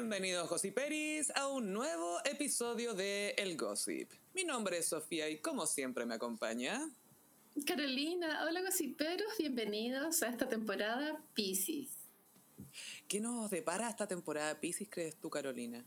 [0.00, 4.08] Bienvenidos Gossiperis a un nuevo episodio de El Gossip.
[4.32, 6.88] Mi nombre es Sofía y como siempre me acompaña...
[7.66, 11.90] Carolina, hola gossiperos, bienvenidos a esta temporada Pisces.
[13.08, 15.84] ¿Qué nos depara esta temporada Pisces, crees tú, Carolina?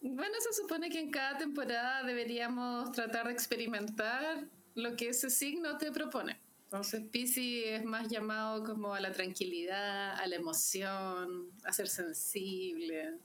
[0.00, 5.78] Bueno, se supone que en cada temporada deberíamos tratar de experimentar lo que ese signo
[5.78, 6.40] te propone.
[6.64, 13.20] Entonces, Pisces es más llamado como a la tranquilidad, a la emoción, a ser sensible,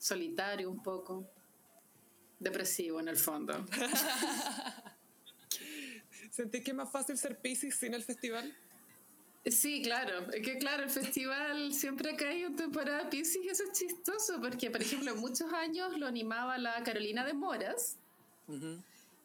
[0.00, 1.30] solitario un poco,
[2.38, 3.66] depresivo en el fondo.
[6.30, 8.56] ¿Sentís que es más fácil ser Pisces sin el festival?
[9.44, 10.30] Sí, claro.
[10.32, 14.40] Es que claro, el festival siempre ha caído en temporada Pisces y eso es chistoso
[14.40, 17.96] porque, por ejemplo, muchos años lo animaba la Carolina de Moras.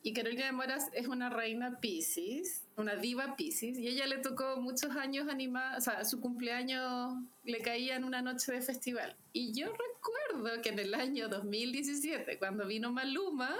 [0.03, 4.57] Y Carolina de Moras es una reina Pisces, una diva Pisces, y ella le tocó
[4.57, 9.15] muchos años animar, o sea, su cumpleaños le caía en una noche de festival.
[9.33, 10.14] Y yo recuerdo
[10.61, 13.55] que en el año 2017, cuando vino Maluma,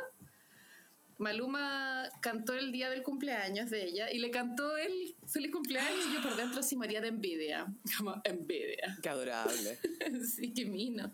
[1.17, 6.13] Maluma cantó el día del cumpleaños de ella y le cantó el feliz cumpleaños y
[6.13, 7.67] yo por dentro así moría de envidia.
[7.97, 8.97] Como envidia.
[9.01, 9.79] Qué adorable.
[10.35, 11.11] sí, qué mino.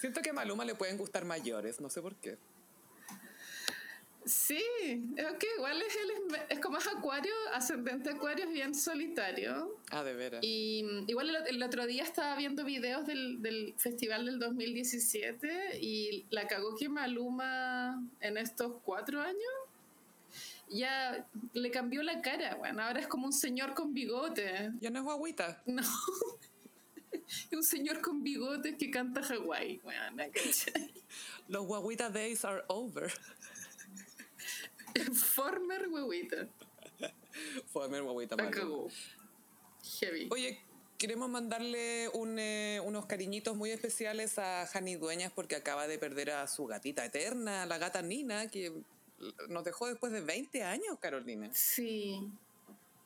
[0.00, 2.38] Siento que a Maluma le pueden gustar mayores, no sé por qué.
[4.26, 4.58] Sí,
[5.16, 9.78] es que igual es, él es, como es acuario, ascendente acuario, es bien solitario.
[9.90, 10.40] Ah, de veras.
[10.42, 16.46] Y igual el, otro día estaba viendo videos del, del, festival del 2017 y la
[16.46, 19.52] cagó que Maluma en estos cuatro años
[20.70, 24.72] ya le cambió la cara, bueno, ahora es como un señor con bigote.
[24.80, 25.62] Ya no es guaguita.
[25.66, 25.82] No.
[27.12, 30.00] es un señor con bigotes que canta Hawái, bueno,
[31.48, 33.12] Los guaguitas days are over.
[35.14, 36.48] Former huevita.
[37.66, 38.36] Former huevita.
[40.00, 40.28] Heavy.
[40.30, 40.60] Oye,
[40.98, 46.46] queremos mandarle eh, unos cariñitos muy especiales a Jani Dueñas porque acaba de perder a
[46.46, 48.72] su gatita eterna, la gata Nina, que
[49.48, 51.50] nos dejó después de 20 años, Carolina.
[51.52, 52.30] Sí.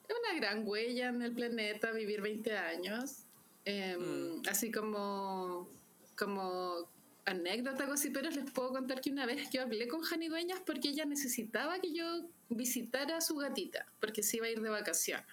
[0.08, 3.24] Es una gran huella en el planeta vivir 20 años.
[3.64, 4.42] Em, mm.
[4.48, 5.68] Así como,
[6.16, 6.88] como
[7.30, 11.04] anécdota pero les puedo contar que una vez yo hablé con Jani Dueñas porque ella
[11.04, 15.26] necesitaba que yo visitara a su gatita, porque se iba a ir de vacaciones.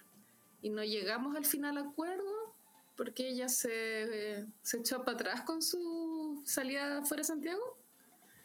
[0.62, 2.54] Y no llegamos al final acuerdo
[2.96, 7.78] porque ella se, se echó para atrás con su salida fuera de Santiago.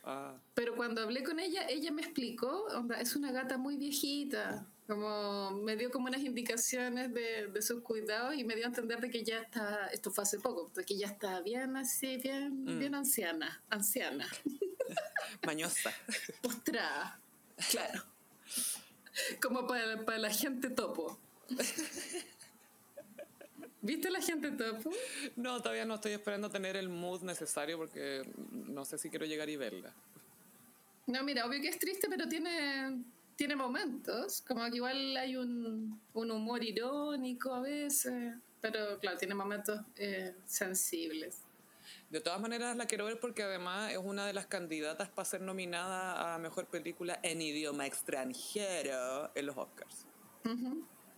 [0.03, 0.35] Ah.
[0.53, 2.67] Pero cuando hablé con ella, ella me explicó,
[2.99, 8.35] es una gata muy viejita, como me dio como unas indicaciones de, de, sus cuidados
[8.35, 10.97] y me dio a entender de que ya está, esto fue hace poco, de que
[10.97, 12.77] ya está bien así, bien, mm.
[12.79, 14.27] bien anciana, anciana.
[15.45, 15.93] Mañosa.
[16.41, 17.17] Postrada,
[17.69, 18.03] claro.
[19.41, 21.17] Como para, para la gente topo.
[23.81, 24.91] ¿Viste la gente topo?
[25.37, 29.49] No, todavía no estoy esperando tener el mood necesario porque no sé si quiero llegar
[29.49, 29.93] y verla.
[31.07, 33.05] No, mira, obvio que es triste, pero tiene
[33.41, 39.33] tiene momentos, como que igual hay un, un humor irónico a veces, pero claro, tiene
[39.33, 41.39] momentos eh, sensibles.
[42.11, 45.41] De todas maneras la quiero ver porque además es una de las candidatas para ser
[45.41, 50.05] nominada a Mejor Película en idioma extranjero en los Oscars.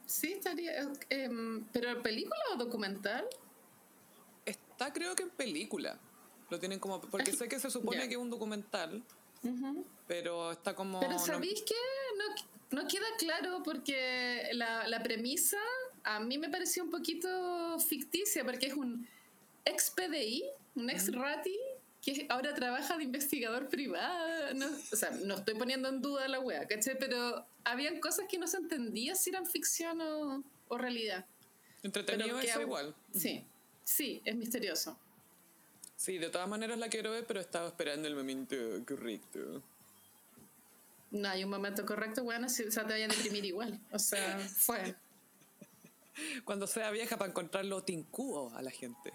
[0.06, 0.94] Sí, estaría...
[1.10, 1.30] Eh,
[1.74, 3.28] ¿Pero película o documental?
[4.46, 6.00] Está creo que en película.
[6.50, 7.02] Lo tienen como...
[7.02, 9.04] Porque sé que se supone que es un documental.
[10.08, 11.02] Pero está como...
[11.02, 11.76] Pero ¿sabéis qué?
[12.72, 15.58] No, no, queda claro porque la, la, premisa
[16.04, 19.08] a mí me pareció un poquito ficticia porque es un
[19.66, 20.44] ex PDI,
[20.76, 21.58] un ex RATI
[22.02, 24.54] que ahora trabaja de investigador privado.
[24.56, 26.96] No, o sea, no estoy poniendo en duda la wea, ¿caché?
[26.96, 31.26] Pero habían cosas que no se entendía si eran ficción o, o realidad.
[31.82, 32.94] Entretenido es igual.
[33.14, 33.46] Sí,
[33.84, 34.98] sí, es misterioso.
[35.96, 38.56] Sí, de todas maneras la quiero ver, pero estaba esperando el momento
[38.86, 39.64] correcto.
[41.14, 43.80] No hay un momento correcto, bueno, si, o sea, te vayan a deprimir igual.
[43.92, 44.96] O sea, fue.
[46.44, 49.14] Cuando sea vieja para encontrarlo tincuo a la gente.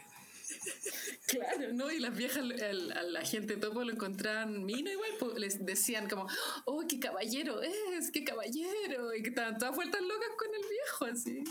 [1.27, 1.91] Claro, ¿no?
[1.91, 6.27] Y las viejas, a la gente topo lo encontraban mino igual, pues les decían como,
[6.65, 11.05] oh, qué caballero es, qué caballero, y que estaban todas vueltas locas con el viejo,
[11.05, 11.45] así.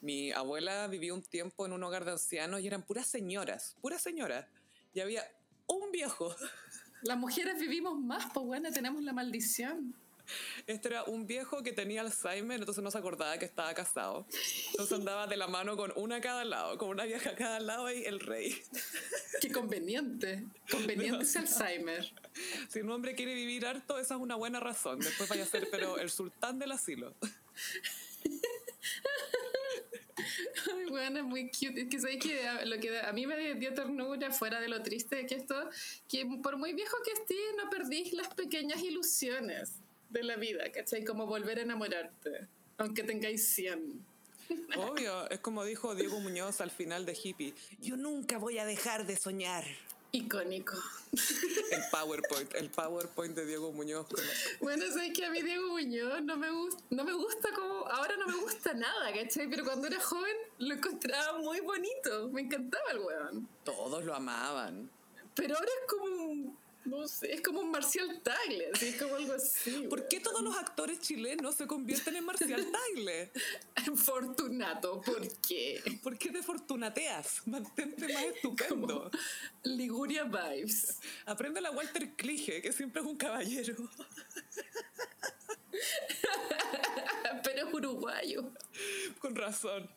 [0.00, 4.00] Mi abuela vivió un tiempo en un hogar de ancianos y eran puras señoras, puras
[4.00, 4.46] señoras
[4.94, 5.30] y había
[5.66, 6.34] un viejo.
[7.02, 9.94] Las mujeres vivimos más, pues bueno, tenemos la maldición.
[10.66, 14.26] Este era un viejo que tenía Alzheimer, entonces no se acordaba que estaba casado.
[14.70, 17.60] Entonces andaba de la mano con una a cada lado, con una vieja a cada
[17.60, 18.56] lado y el rey.
[19.40, 20.44] Qué conveniente.
[20.70, 22.12] Conveniente es Alzheimer.
[22.68, 25.00] Si un hombre quiere vivir harto, esa es una buena razón.
[25.00, 27.14] Después vaya a ser, pero el sultán del asilo.
[30.90, 31.82] Bueno, es muy cute.
[31.82, 35.26] Es que sabéis que lo que a mí me dio ternura, fuera de lo triste
[35.26, 35.54] que esto,
[36.08, 39.74] que por muy viejo que estés, no perdís las pequeñas ilusiones
[40.08, 41.04] de la vida, ¿cachai?
[41.04, 42.48] Como volver a enamorarte,
[42.78, 44.04] aunque tengáis 100.
[44.76, 47.54] Obvio, es como dijo Diego Muñoz al final de Hippie.
[47.80, 49.64] Yo nunca voy a dejar de soñar.
[50.12, 50.76] Icónico.
[51.12, 54.06] El PowerPoint, el PowerPoint de Diego Muñoz.
[54.60, 57.86] Bueno, sabéis que a mí Diego Muñoz no me, gusta, no me gusta como...
[57.86, 59.48] Ahora no me gusta nada, ¿cachai?
[59.48, 62.28] Pero cuando era joven lo encontraba muy bonito.
[62.28, 63.48] Me encantaba el weón.
[63.64, 64.90] Todos lo amaban.
[65.34, 66.58] Pero ahora es como un...
[66.90, 69.70] No sé, es como un Marcial Tagle, así, es como algo así.
[69.88, 73.30] ¿Por qué todos los actores chilenos se convierten en Marcial Tagle?
[73.86, 73.96] weón.
[73.96, 75.80] Fortunato, ¿por qué?
[76.02, 77.46] ¿Por qué te fortunateas?
[77.46, 79.08] Mantente más estupendo.
[79.62, 80.98] Liguria Vibes.
[81.26, 83.76] Aprende la Walter Clige, que siempre es un caballero.
[87.42, 88.50] Pero es uruguayo.
[89.18, 89.88] Con razón.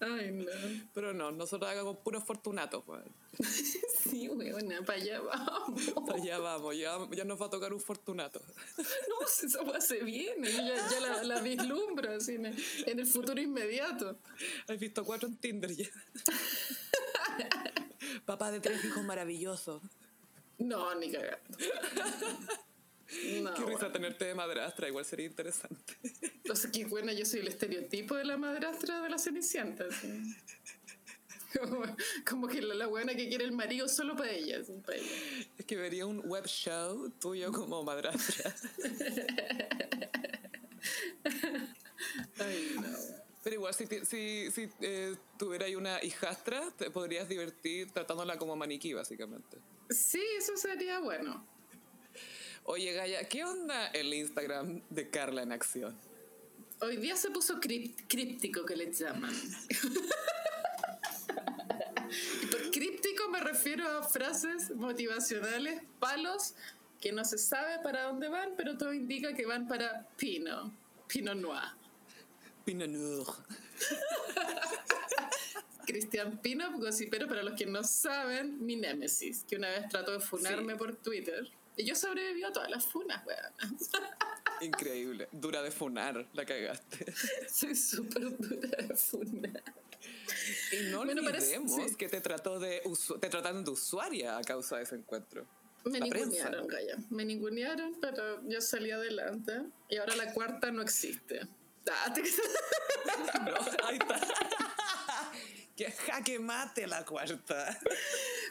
[0.00, 0.50] Ay, no.
[0.92, 3.04] Pero no, nosotros hagamos puros fortunatos, weón.
[4.02, 6.22] Sí, weona, para allá vamos.
[6.22, 8.40] Ya vamos, ya, ya nos va a tocar un fortunato.
[8.76, 10.50] No, si esa weá se viene.
[10.50, 14.18] Yo ya, ya la, la vislumbro así en el, en el futuro inmediato.
[14.68, 15.88] Has visto cuatro en Tinder ya.
[18.24, 19.82] Papá de tres hijos maravillosos.
[20.58, 21.58] No, ni cagando.
[23.42, 25.96] No, Qué risa tenerte de madrastra, igual sería interesante.
[26.54, 29.84] Sea, que bueno, yo soy el estereotipo de la madrastra de la Cenicienta.
[29.88, 30.36] así.
[31.58, 31.84] Como,
[32.28, 34.58] como que la, la buena que quiere el marido solo para ella.
[34.86, 35.10] para ella.
[35.58, 38.54] Es que vería un web show tuyo como madrastra.
[42.38, 42.88] Ay, no.
[43.42, 48.92] Pero igual, si, si, si eh, tuvierais una hijastra, te podrías divertir tratándola como maniquí,
[48.92, 49.58] básicamente.
[49.90, 51.44] Sí, eso sería bueno.
[52.64, 55.98] Oye, Gaya, ¿qué onda el Instagram de Carla en acción?
[56.80, 59.32] Hoy día se puso críptico, que le llaman.
[62.42, 66.54] y por críptico me refiero a frases motivacionales, palos,
[67.00, 70.72] que no se sabe para dónde van, pero todo indica que van para Pino,
[71.08, 71.62] Pino Noir.
[72.64, 73.26] Pinot Noir.
[75.86, 80.20] Cristian Pino, gossipero, para los que no saben, mi némesis, que una vez trató de
[80.20, 80.78] funarme Sí.
[80.78, 81.50] por Twitter.
[81.78, 83.76] Yo sobreviví a todas las funas, weón.
[84.60, 85.28] Increíble.
[85.32, 87.12] Dura de funar, la cagaste.
[87.52, 89.62] Soy súper dura de funar.
[90.72, 91.96] Y no Bueno, parece- olvidemos sí.
[91.96, 92.82] que te trató de
[93.20, 95.46] te trataron de usuaria a causa de ese encuentro.
[95.84, 96.96] Me La ningunearon, Gaya.
[97.10, 99.62] Me ningunearon, pero yo salí adelante.
[99.88, 101.40] Y ahora la cuarta no existe.
[101.90, 102.14] Ah,
[103.44, 104.20] No, ahí está.
[106.24, 107.78] Que mate la cuarta.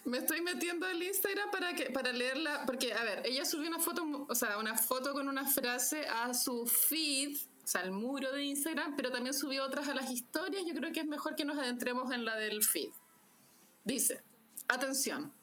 [0.05, 1.49] Me estoy metiendo al Instagram
[1.93, 5.45] para leerla, porque a ver, ella subió una foto, o sea, una foto con una
[5.45, 9.93] frase a su feed, o sea, al muro de Instagram, pero también subió otras a
[9.93, 10.63] las historias.
[10.65, 12.89] Yo creo que es mejor que nos adentremos en la del feed.
[13.83, 14.23] Dice,
[14.67, 15.33] atención,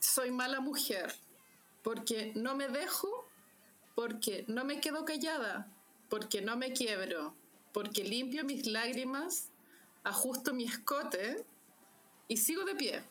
[0.00, 1.14] soy mala mujer
[1.82, 3.28] porque no me dejo,
[3.94, 5.72] porque no me quedo callada,
[6.08, 7.34] porque no me quiebro,
[7.72, 9.50] porque limpio mis lágrimas,
[10.04, 11.44] ajusto mi escote
[12.28, 13.02] y sigo de pie.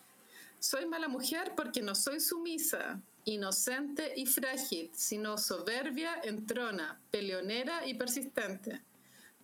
[0.60, 7.94] Soy mala mujer porque no soy sumisa, inocente y frágil, sino soberbia, entrona, peleonera y
[7.94, 8.82] persistente.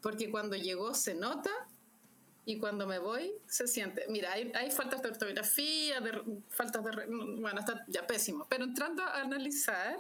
[0.02, 1.52] Porque cuando llegó se nota
[2.46, 4.06] y cuando me voy se siente.
[4.10, 6.92] Mira, hay, hay faltas de ortografía, de, faltas de...
[7.40, 8.46] Bueno, está ya pésimo.
[8.50, 9.98] Pero entrando a analizar,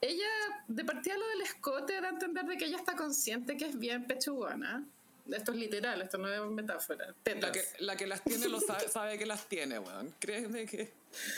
[0.00, 0.28] ella,
[0.68, 3.78] de partida lo del escote, da a entender de que ella está consciente que es
[3.78, 4.86] bien pechugona.
[5.30, 7.14] Esto es literal, esto no es metáfora.
[7.22, 7.42] Tetas.
[7.42, 10.14] La que, la que las tiene lo sabe, sabe que las tiene, weón.
[10.18, 10.92] Créeme que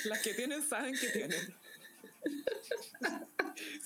[0.05, 1.55] las que tienen saben que tienen.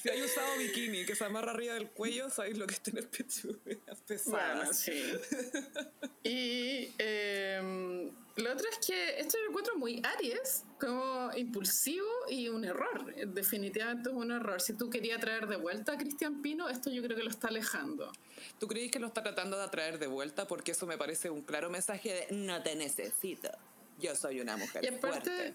[0.03, 3.09] Si hay usado bikini que se amarra arriba del cuello, sabéis lo que es tener
[3.09, 4.79] pechugas Bueno, pesadas.
[4.79, 5.13] sí.
[6.25, 12.65] Y eh, lo otro es que esto lo encuentro muy Aries, como impulsivo y un
[12.65, 13.15] error.
[13.29, 14.61] Definitivamente es un error.
[14.61, 17.49] Si tú querías traer de vuelta a Cristian Pino, esto yo creo que lo está
[17.49, 18.11] alejando.
[18.59, 20.47] ¿Tú crees que lo está tratando de atraer de vuelta?
[20.47, 23.51] Porque eso me parece un claro mensaje de no te necesito.
[23.99, 25.55] Yo soy una mujer Y aparte, fuerte.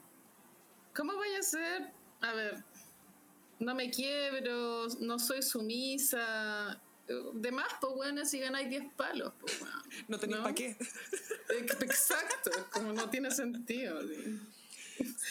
[0.95, 1.91] ¿cómo vaya a ser?
[2.21, 2.63] A ver,
[3.59, 6.81] no me quiebro, no soy sumisa.
[7.33, 9.75] De más, pues bueno, si ganáis 10 palos, pues bueno.
[10.07, 10.43] No tenéis ¿no?
[10.43, 10.75] para qué.
[11.81, 14.01] Exacto, como no tiene sentido.
[14.07, 14.39] sí.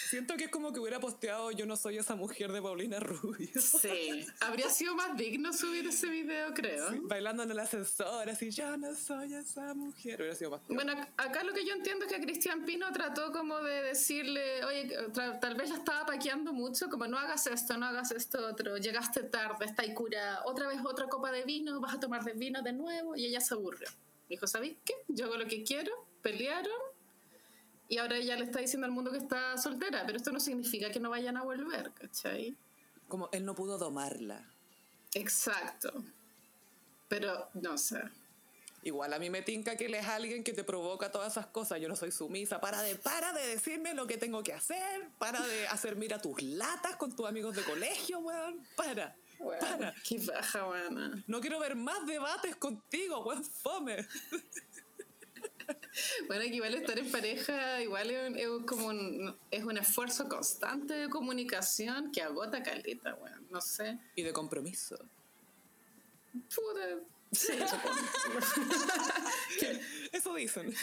[0.09, 3.49] Siento que es como que hubiera posteado Yo no soy esa mujer de Paulina Rubio.
[3.59, 6.87] Sí, habría sido más digno subir ese video, creo.
[7.03, 10.21] bailando en el ascensor, así, yo no soy esa mujer.
[10.21, 10.61] Hubiera sido más.
[10.67, 14.95] Bueno, acá lo que yo entiendo es que Cristian Pino trató como de decirle, oye,
[15.41, 19.23] tal vez la estaba paqueando mucho, como no hagas esto, no hagas esto otro, llegaste
[19.23, 22.61] tarde, está ahí cura, otra vez otra copa de vino, vas a tomar de vino
[22.61, 23.87] de nuevo, y ella se aburrió.
[24.29, 24.93] Dijo, ¿sabéis qué?
[25.07, 25.91] Yo hago lo que quiero,
[26.21, 26.79] pelearon,
[27.87, 30.89] y ahora ella le está diciendo al mundo que está soltera, pero esto no significa
[30.91, 32.55] que no vayan a volver, ¿cachai?
[33.07, 34.43] Como él no pudo domarla.
[35.13, 36.03] Exacto.
[37.07, 38.01] Pero no sé.
[38.85, 41.79] Igual a mí me tinca que él es alguien que te provoca todas esas cosas.
[41.81, 42.61] Yo no soy sumisa.
[42.61, 45.09] Para de, para de decirme lo que tengo que hacer.
[45.17, 48.63] Para de hacer mira tus latas con tus amigos de colegio, weón.
[48.75, 49.15] Para.
[49.59, 49.93] para.
[50.07, 51.23] Qué baja, weón.
[51.25, 53.43] No quiero ver más debates contigo, weón.
[53.43, 54.07] Fome.
[56.27, 61.09] Bueno, que igual estar en pareja, igual es, como un, es un esfuerzo constante de
[61.09, 63.97] comunicación que agota caleta, bueno, no sé.
[64.15, 64.97] Y de compromiso.
[66.53, 66.99] Puta,
[67.31, 67.53] Sí,
[70.11, 70.73] Eso dicen.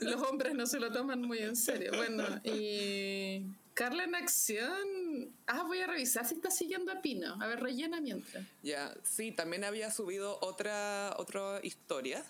[0.00, 1.92] Los hombres no se lo toman muy en serio.
[1.96, 3.42] Bueno, y
[3.74, 5.34] Carla en acción.
[5.46, 7.36] Ah, voy a revisar si está siguiendo a Pino.
[7.40, 8.44] A ver, rellena mientras.
[8.62, 12.24] Ya, sí, también había subido otra, otra historia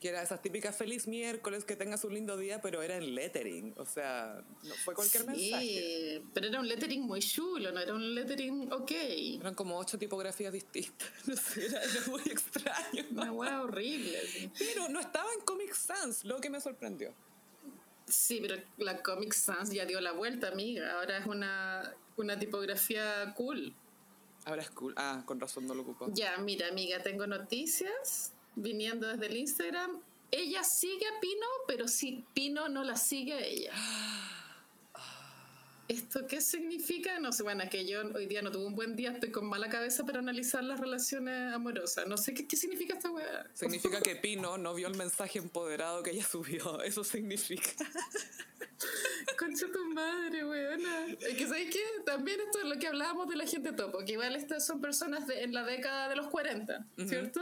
[0.00, 3.74] que era esas típicas feliz miércoles, que tengas un lindo día, pero era en lettering,
[3.76, 6.22] o sea, no fue cualquier sí, mensaje.
[6.32, 8.92] pero era un lettering muy chulo, no era un lettering ok.
[9.40, 13.04] Eran como ocho tipografías distintas, no sé, era, muy extraño.
[13.10, 14.50] Una hueá horrible.
[14.56, 17.12] Pero no estaba en Comic Sans, lo que me sorprendió.
[18.06, 23.34] Sí, pero la Comic Sans ya dio la vuelta, amiga, ahora es una, una tipografía
[23.36, 23.74] cool.
[24.44, 24.94] Ahora es cool.
[24.96, 26.08] Ah, con razón no lo ocupo.
[26.14, 30.00] Ya, mira, amiga, tengo noticias viniendo desde el Instagram.
[30.30, 33.72] Ella sigue a Pino, pero si Pino no la sigue a ella.
[35.88, 37.18] ¿Esto qué significa?
[37.18, 39.70] No sé, bueno, que yo hoy día no tuve un buen día, estoy con mala
[39.70, 42.06] cabeza para analizar las relaciones amorosas.
[42.06, 43.46] No sé qué, qué significa esta weá.
[43.54, 46.82] Significa que Pino no vio el mensaje empoderado que ella subió.
[46.82, 47.70] Eso significa.
[49.38, 51.06] Concha tu madre, weona.
[51.20, 51.82] Es que, ¿sabes qué?
[52.04, 55.26] También esto es lo que hablábamos de la gente topo, que igual estas son personas
[55.26, 57.40] de, en la década de los 40, ¿cierto?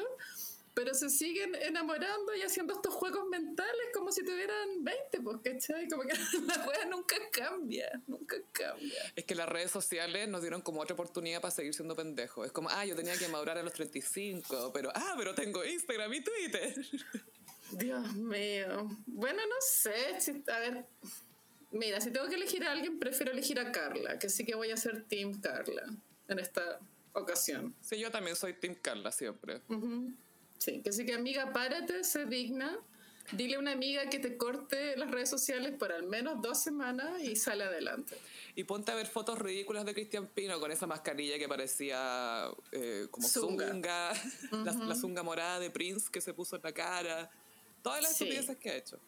[0.77, 5.89] Pero se siguen enamorando y haciendo estos juegos mentales como si tuvieran 20, pues, ¿cachai?
[5.89, 6.13] Como que
[6.47, 9.11] la wea nunca cambia, nunca cambia.
[9.17, 12.45] Es que las redes sociales nos dieron como otra oportunidad para seguir siendo pendejos.
[12.45, 16.13] Es como, ah, yo tenía que madurar a los 35, pero, ah, pero tengo Instagram
[16.13, 16.75] y Twitter.
[17.71, 18.87] Dios mío.
[19.07, 19.95] Bueno, no sé,
[20.53, 20.85] a ver...
[21.71, 24.71] Mira, si tengo que elegir a alguien, prefiero elegir a Carla, que sí que voy
[24.73, 25.87] a ser Team Carla
[26.29, 26.81] en esta
[27.15, 27.75] ocasión.
[27.81, 29.63] Sí, yo también soy Team Carla siempre.
[30.59, 32.79] Sí, que sí que amiga, párate, sé digna.
[33.33, 37.21] Dile a una amiga que te corte las redes sociales por al menos dos semanas
[37.21, 38.17] y sale adelante.
[38.55, 43.09] Y ponte a ver fotos ridículas de Cristian Pino con esa mascarilla que parecía eh,
[43.11, 44.13] como zunga,
[44.65, 47.31] la, zunga morada de Prince que se puso en la cara.
[47.83, 48.99] Todas las estupideces que ha hecho.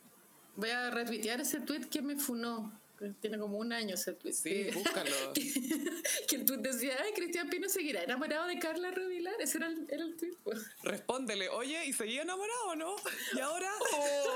[0.56, 2.72] Voy a retuitear ese tweet que me funó.
[3.20, 4.32] Tiene como un año ese tweet.
[4.32, 5.32] Sí, búscalo.
[5.34, 9.34] que, el tweet decía, ay, Cristian Pino seguirá enamorado de Carla Rubilar.
[9.40, 10.34] Ese era el, era el tweet.
[10.82, 12.96] Respóndele, oye, ¿y seguía enamorado o no?
[13.34, 13.70] ¿Y ahora?
[13.90, 14.30] Oh.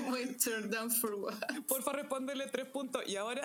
[0.08, 1.34] Muy turned down for what?
[1.66, 3.02] Porfa, respóndele tres puntos.
[3.06, 3.42] ¿Y ahora?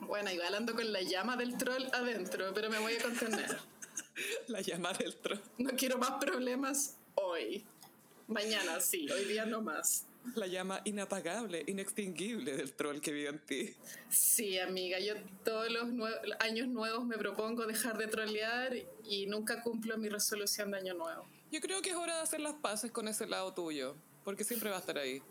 [0.00, 3.58] bueno, igual ando con la llama del troll adentro, pero me voy a contener.
[4.46, 5.38] La llama del troll.
[5.58, 7.64] No quiero más problemas hoy.
[8.26, 13.38] Mañana sí, hoy día no más la llama inapagable, inextinguible del troll que vive en
[13.38, 13.74] ti.
[14.10, 15.84] Sí, amiga, yo todos los
[16.40, 21.28] años nuevos me propongo dejar de trollear y nunca cumplo mi resolución de año nuevo.
[21.50, 24.70] Yo creo que es hora de hacer las paces con ese lado tuyo, porque siempre
[24.70, 25.22] va a estar ahí.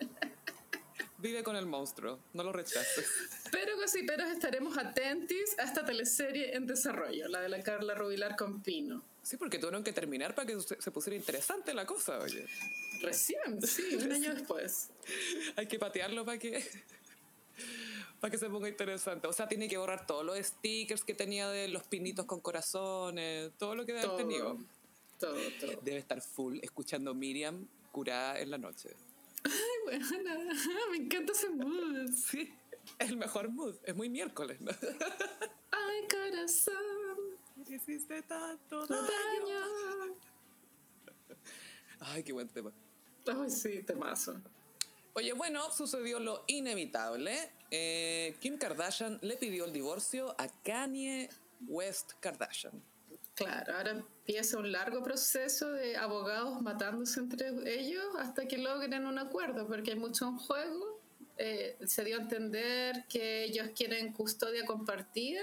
[1.18, 3.06] Vive con el monstruo, no lo rechaces.
[3.50, 3.72] Pero
[4.06, 9.04] pero estaremos atentos a esta teleserie en desarrollo, la de la Carla Rubilar con Pino.
[9.22, 12.46] Sí, porque tuvieron que terminar para que se pusiera interesante la cosa, oye.
[13.02, 14.90] Recién, sí, un año después.
[15.56, 16.64] Hay que patearlo para que
[18.20, 19.26] para que se ponga interesante.
[19.26, 23.50] O sea, tiene que borrar todos los stickers que tenía de los pinitos con corazones,
[23.58, 24.58] todo lo que debe haber tenido.
[25.18, 25.80] Todo, todo.
[25.82, 28.90] Debe estar full escuchando Miriam curada en la noche.
[29.42, 29.52] Ay,
[29.84, 30.06] bueno,
[30.92, 32.12] me encanta ese mood.
[32.12, 32.54] Sí,
[33.00, 33.74] el mejor mood.
[33.82, 34.70] Es muy miércoles, ¿no?
[35.72, 36.76] Ay, corazón.
[37.68, 40.16] Hiciste tanto daño.
[42.00, 42.72] Ay, qué buen tema.
[43.26, 44.40] Ay, sí, temazo.
[45.14, 47.50] Oye, bueno, sucedió lo inevitable.
[47.70, 51.28] Eh, Kim Kardashian le pidió el divorcio a Kanye
[51.68, 52.82] West Kardashian.
[53.34, 59.18] Claro, ahora empieza un largo proceso de abogados matándose entre ellos hasta que logren un
[59.18, 61.00] acuerdo, porque hay mucho en juego.
[61.38, 65.42] Eh, se dio a entender que ellos quieren custodia compartida,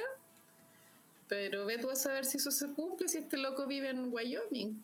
[1.27, 4.83] pero ve tú a saber si eso se cumple, si este loco vive en Wyoming.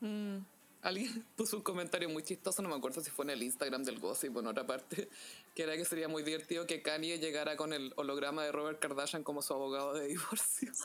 [0.00, 0.38] Mm.
[0.82, 3.98] Alguien puso un comentario muy chistoso, no me acuerdo si fue en el Instagram del
[3.98, 5.08] Gossip o en otra parte,
[5.54, 9.22] que era que sería muy divertido que Kanye llegara con el holograma de Robert Kardashian
[9.22, 10.72] como su abogado de divorcio.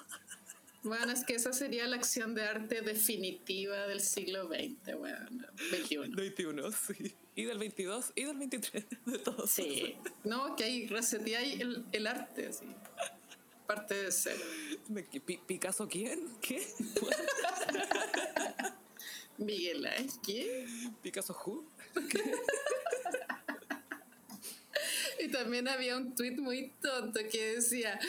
[0.83, 5.97] Bueno, es que esa sería la acción de arte definitiva del siglo XX, bueno, XXI.
[6.15, 7.15] 21, sí.
[7.35, 9.49] Y del 22 y del 23, de todos.
[9.49, 12.67] Sí, no, que ahí resetea el, el arte, así.
[13.65, 14.39] Parte de cero.
[15.45, 16.29] ¿Picasso quién?
[16.39, 16.65] ¿Qué?
[19.37, 20.67] Miguel Ángel.
[21.01, 21.65] ¿Picasso who?
[25.19, 27.99] Y también había un tweet muy tonto que decía,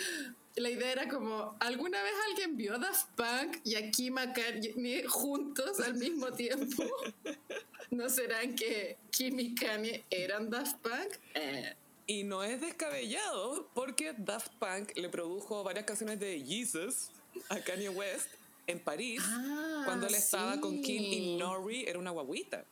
[0.56, 5.04] la idea era como, ¿alguna vez alguien vio a Daft Punk y a Kim Kanye
[5.06, 6.84] juntos al mismo tiempo?
[7.90, 11.16] ¿No serán que Kim y Kanye eran Daft Punk?
[11.34, 11.74] Eh,
[12.06, 17.10] Y no es descabellado, porque Daft Punk le produjo varias canciones de Jesus
[17.48, 18.28] a Kanye West
[18.68, 21.36] en París, Ah, cuando él estaba con Kim y sí.
[21.36, 22.64] Nori, era una guaguita.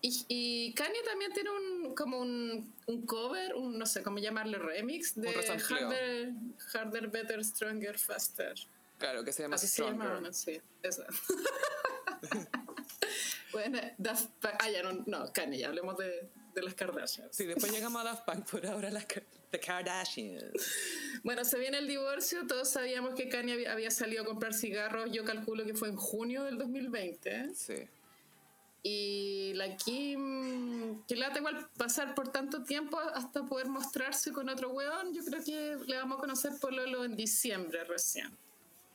[0.00, 4.58] Y, y Kanye también tiene un como un, un cover, un no sé cómo llamarle
[4.58, 5.28] remix de.
[5.30, 6.32] Harder,
[6.72, 8.54] Harder, Better, Stronger, Faster.
[8.98, 10.08] Claro, que se llama Así se Stronger.
[10.08, 10.32] llama, ¿no?
[10.32, 11.04] sí, eso.
[13.52, 17.34] bueno, Daft Punk, ah, ya no, no, Kanye, ya hablemos de, de las Kardashians.
[17.34, 19.06] Sí, después llegamos a Daft Punk, por ahora las
[19.50, 20.52] The Kardashians.
[21.22, 25.10] Bueno, se viene el divorcio, todos sabíamos que Kanye había, había salido a comprar cigarros,
[25.12, 27.54] yo calculo que fue en junio del 2020.
[27.54, 27.88] Sí.
[28.86, 34.68] Y la Kim, que lata igual pasar por tanto tiempo hasta poder mostrarse con otro
[34.68, 38.36] weón, yo creo que le vamos a conocer por Lolo en diciembre recién,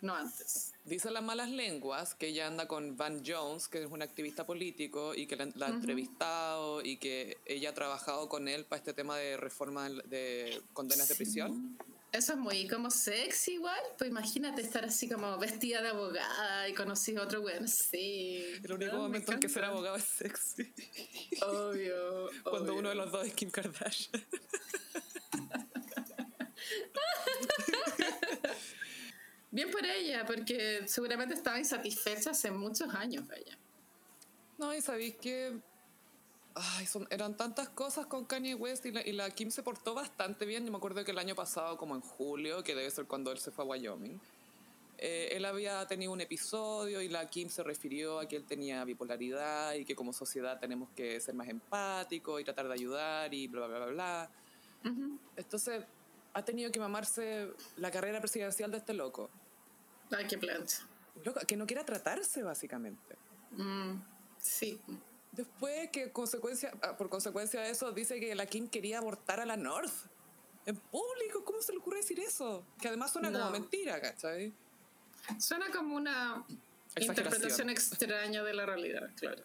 [0.02, 0.74] no antes.
[0.86, 5.14] Dicen las malas lenguas que ella anda con Van Jones, que es un activista político
[5.14, 8.94] y que la, la ha entrevistado y que ella ha trabajado con él para este
[8.94, 11.78] tema de reforma de- de condenas de prisión.
[12.12, 16.74] Eso es muy como sexy igual, pues imagínate estar así como vestida de abogada y
[16.74, 18.44] conocí a otro weón, sí.
[18.64, 20.74] El único me momento en que ser abogado es sexy.
[21.44, 22.32] Obvio.
[22.42, 22.80] Cuando obvio.
[22.80, 24.26] uno de los dos es Kim Kardashian.
[29.52, 33.58] Bien por ella, porque seguramente estaba insatisfecha hace muchos años ella.
[34.58, 35.58] No, y sabéis que.
[36.54, 39.94] Ay, son, eran tantas cosas con Kanye West y la, y la Kim se portó
[39.94, 40.66] bastante bien.
[40.66, 43.38] Yo me acuerdo que el año pasado, como en julio, que debe ser cuando él
[43.38, 44.20] se fue a Wyoming,
[44.98, 48.84] eh, él había tenido un episodio y la Kim se refirió a que él tenía
[48.84, 53.48] bipolaridad y que como sociedad tenemos que ser más empáticos y tratar de ayudar y
[53.48, 54.30] bla, bla, bla, bla.
[55.38, 55.86] Entonces,
[56.34, 59.30] ha tenido que mamarse la carrera presidencial de este loco.
[60.12, 60.88] Ay, qué plancha.
[61.24, 63.16] Loco, que no quiera tratarse, básicamente.
[63.52, 64.02] Mm,
[64.40, 64.80] sí.
[65.32, 69.46] Después que consecuencia, ah, por consecuencia de eso dice que la Kim quería abortar a
[69.46, 69.94] la North.
[70.66, 72.66] En público, ¿cómo se le ocurre decir eso?
[72.80, 73.52] Que además suena como No.
[73.52, 74.54] mentira, ¿cachai?
[75.40, 76.44] Suena como una
[76.96, 79.44] interpretación extraña de la realidad, claro.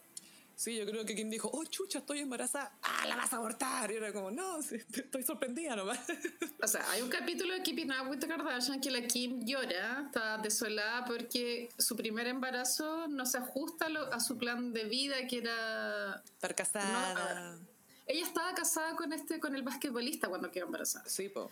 [0.55, 2.71] Sí, yo creo que Kim dijo, oh, chucha, estoy embarazada.
[2.81, 3.91] ¡Ah, la vas a abortar!
[3.91, 5.99] Y era como, no, sí, estoy sorprendida nomás.
[6.63, 10.05] O sea, hay un capítulo de Keeping Up with the Kardashian que la Kim llora,
[10.07, 15.39] está desolada porque su primer embarazo no se ajusta a su plan de vida, que
[15.39, 16.23] era...
[16.25, 17.59] Estar casada.
[18.07, 21.07] Ella estaba casada con este con el basquetbolista cuando quedó embarazada.
[21.07, 21.51] Sí, po.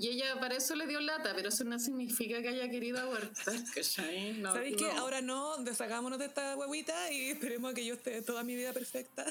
[0.00, 3.54] Y ella para eso le dio lata, pero eso no significa que haya querido abortar.
[3.74, 4.32] ¿cachai?
[4.32, 4.84] No, ¿Sabéis qué?
[4.84, 4.98] no.
[4.98, 8.72] Ahora no, deshagámonos de esta huevita y esperemos a que yo esté toda mi vida
[8.72, 9.26] perfecta.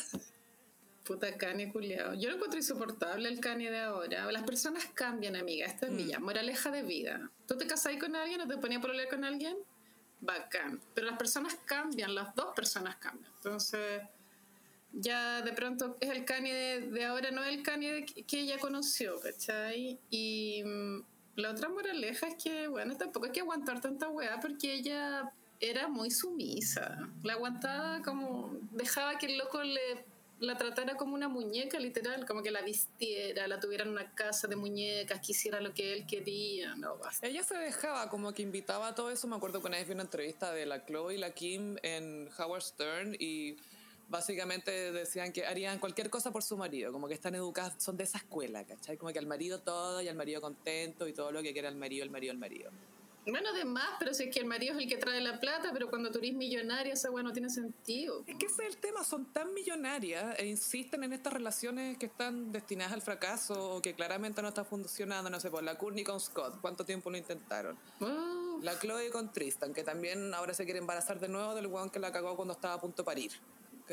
[1.03, 2.13] Puta Kanye culiao.
[2.13, 4.32] Yo lo encuentro insoportable el Kanye de ahora.
[4.32, 5.65] Las personas cambian, amiga.
[5.65, 7.32] Esta es mi ya, moraleja de vida.
[7.47, 9.58] ¿Tú te casás con alguien o te ponías por hablar con alguien?
[10.21, 10.79] Bacán.
[10.93, 13.32] Pero las personas cambian, las dos personas cambian.
[13.38, 14.03] Entonces,
[14.93, 18.58] ya de pronto es el Kanye de, de ahora, no el Kanye de- que ella
[18.60, 19.99] conoció, ¿cachai?
[20.10, 21.02] Y mm,
[21.36, 25.88] la otra moraleja es que, bueno, tampoco hay que aguantar tanta weá porque ella era
[25.88, 26.97] muy sumisa.
[27.23, 30.06] La aguantaba como, dejaba que el loco le
[30.39, 34.47] la tratara como una muñeca, literal, como que la vistiera, la tuviera en una casa
[34.47, 36.75] de muñecas, que hiciera lo que él quería.
[36.75, 37.28] No, basta.
[37.28, 39.28] Ella se dejaba, como que invitaba a todo eso.
[39.28, 42.30] Me acuerdo que una vez vi una entrevista de la Chloe y la Kim en
[42.38, 43.58] Howard Stern y
[44.09, 48.03] básicamente decían que harían cualquier cosa por su marido, como que están educadas, son de
[48.03, 48.97] esa escuela, ¿cachai?
[48.97, 51.75] Como que al marido todo y al marido contento y todo lo que quiera el
[51.75, 52.71] marido, el marido, el marido.
[53.25, 55.69] Bueno, de más, pero si es que el marido es el que trae la plata,
[55.73, 58.23] pero cuando tú eres millonaria, esa weá no tiene sentido.
[58.25, 62.07] Es que ese es el tema, son tan millonarias e insisten en estas relaciones que
[62.07, 66.03] están destinadas al fracaso o que claramente no están funcionando, no sé, por la Courtney
[66.03, 67.77] con Scott, ¿cuánto tiempo lo intentaron?
[67.99, 71.89] Oh, La Chloe con Tristan, que también ahora se quiere embarazar de nuevo del weón
[71.89, 73.31] que la cagó cuando estaba a punto de parir.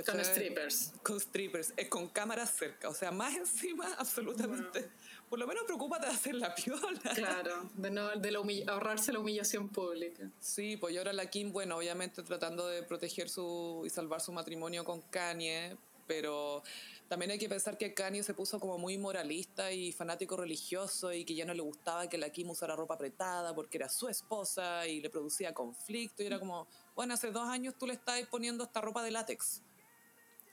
[0.05, 0.93] Con strippers.
[1.03, 4.91] Con strippers, es con cámaras cerca, o sea, más encima, absolutamente.
[5.29, 7.01] Por lo menos preocúpate de hacer la piola.
[7.15, 10.31] Claro, de, no, de la ahorrarse la humillación pública.
[10.41, 14.33] Sí, pues y ahora la Kim, bueno, obviamente tratando de proteger su y salvar su
[14.33, 16.63] matrimonio con Kanye, pero
[17.09, 21.25] también hay que pensar que Kanye se puso como muy moralista y fanático religioso y
[21.25, 24.87] que ya no le gustaba que la Kim usara ropa apretada porque era su esposa
[24.87, 28.65] y le producía conflicto y era como, bueno, hace dos años tú le estás poniendo
[28.65, 29.63] esta ropa de látex.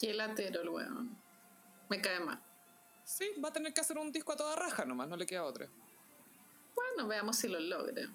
[0.03, 1.17] Qué latero el weón.
[1.87, 2.37] Me cae mal.
[3.05, 5.45] Sí, va a tener que hacer un disco a toda raja nomás, no le queda
[5.45, 5.69] otra.
[6.75, 8.09] Bueno, veamos si lo logra.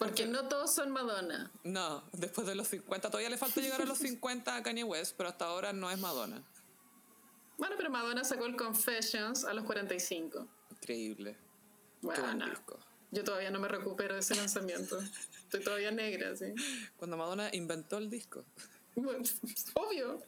[0.00, 1.52] Porque no todos son Madonna.
[1.62, 5.14] No, después de los 50, todavía le falta llegar a los 50 a Kanye West,
[5.16, 6.42] pero hasta ahora no es Madonna.
[7.56, 10.44] Bueno, pero Madonna sacó el Confessions a los 45.
[10.72, 11.36] Increíble.
[12.02, 12.46] Bueno,
[13.12, 14.98] yo todavía no me recupero de ese lanzamiento.
[15.44, 16.46] Estoy todavía negra, sí.
[16.96, 18.44] Cuando Madonna inventó el disco.
[18.96, 19.22] Bueno,
[19.74, 20.20] obvio.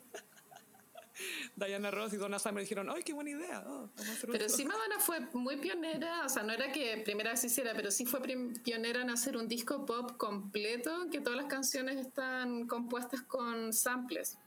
[1.56, 3.64] Diana Ross y Donna Summer dijeron, ¡ay, qué buena idea!
[3.66, 4.56] oh, vamos a hacer un Pero disco".
[4.56, 8.06] sí Madonna fue muy pionera, o sea, no era que primera vez hiciera, pero sí
[8.06, 8.20] fue
[8.62, 14.38] pionera en hacer un disco pop completo, que todas las canciones están compuestas con samples,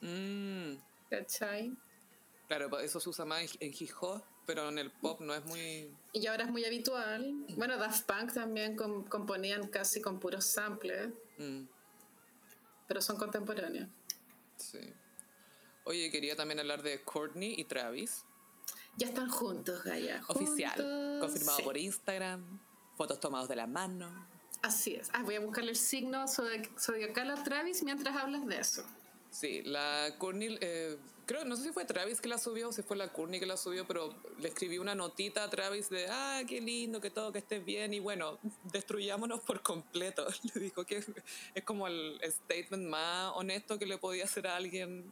[0.00, 0.74] Mm,
[1.10, 1.72] ¿cachai?
[2.46, 5.44] claro, eso se usa más en, en hip hop, pero en el pop no es
[5.44, 5.90] muy...
[6.12, 7.34] Y ahora es muy habitual.
[7.56, 11.62] Bueno, Daft Punk también com- componían casi con puros samples, mm,
[12.86, 13.88] pero son contemporáneos.
[14.56, 14.78] sí.
[15.88, 18.24] Oye, quería también hablar de Courtney y Travis.
[18.98, 20.20] Ya están juntos, Gaya.
[20.28, 20.72] Oficial.
[20.74, 21.20] juntos.
[21.20, 22.60] Confirmado Sí, por Instagram.
[22.98, 24.26] Fotos tomadas de la mano.
[24.60, 25.08] Así es.
[25.14, 28.84] Ah, voy a buscarle el signo zodi- zodiacal a Travis mientras hablas de eso.
[29.30, 32.82] Sí, la Courtney, eh, creo, no sé si fue Travis que la subió o si
[32.82, 36.42] fue la Courtney que la subió, pero le escribí una notita a Travis de, ah,
[36.46, 38.38] qué lindo, que todo, que estés bien, y bueno,
[38.72, 40.26] destruyámonos por completo.
[40.54, 41.02] Le dijo que
[41.54, 45.08] es como el, el statement más honesto que le podía hacer a alguien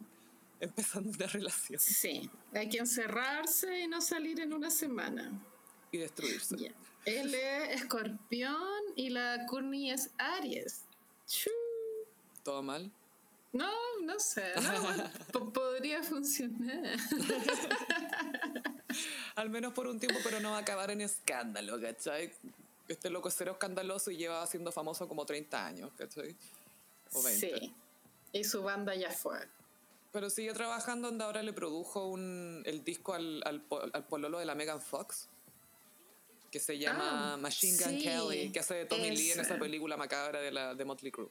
[0.60, 5.30] empezando una relación Sí, hay que encerrarse y no salir en una semana.
[5.92, 6.56] y destruirse.
[6.56, 6.72] Ya.
[7.04, 10.82] Él es escorpión y la Courtney es Aries.
[11.26, 11.50] Chu.
[12.42, 12.90] ¿Todo mal?
[13.52, 13.70] No,
[14.02, 14.52] no sé.
[15.32, 16.98] No, podría funcionar.
[19.36, 22.32] Al menos por un tiempo, pero no va a acabar en escándalo, ¿cachai?
[22.88, 26.36] Este loco es cero escandaloso y lleva siendo famoso como 30 años, ¿cachai?
[27.12, 27.58] O 20.
[27.58, 27.74] Sí.
[28.32, 29.38] Y su banda ya fue.
[30.16, 34.46] Pero sigue trabajando, donde ahora le produjo un, el disco al, al, al pololo de
[34.46, 35.28] la Megan Fox,
[36.50, 39.58] que se llama Ah, Machine Gun sí, Kelly, que hace de Tommy Lee en esa
[39.58, 41.28] película macabra de, la, de Motley Crue.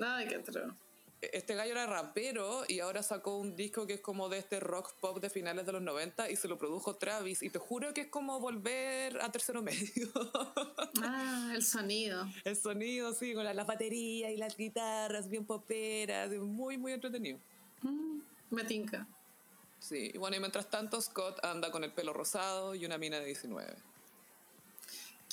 [0.00, 0.74] Ay, qué otro.
[1.20, 4.94] Este gallo era rapero y ahora sacó un disco que es como de este rock
[5.00, 7.40] pop de finales de los 90 y se lo produjo Travis.
[7.40, 10.08] Y te juro que es como volver a tercero medio.
[11.02, 12.26] Ah, el sonido.
[12.44, 17.38] El sonido, sí, con la- las baterías y las guitarras bien poperas, muy, muy entretenido.
[17.84, 18.20] Mm,
[18.50, 19.06] me tinca.
[19.78, 23.20] Sí, y bueno, y mientras tanto Scott anda con el pelo rosado y una mina
[23.20, 23.74] de 19.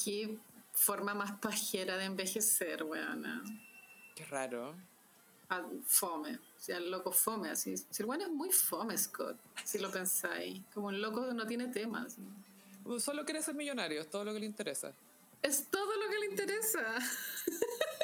[0.04, 0.38] Qué
[0.74, 3.44] forma más pajera de envejecer, weona.
[4.14, 4.76] Qué raro.
[5.50, 6.36] Ah, fome.
[6.36, 7.76] O sea, el loco fome, así.
[7.78, 10.62] Si el bueno es muy fome, Scott, si lo pensáis.
[10.74, 12.18] Como el loco no tiene temas.
[13.00, 14.92] Solo quiere ser millonario, es todo lo que le interesa.
[15.42, 17.00] Es todo lo que le interesa.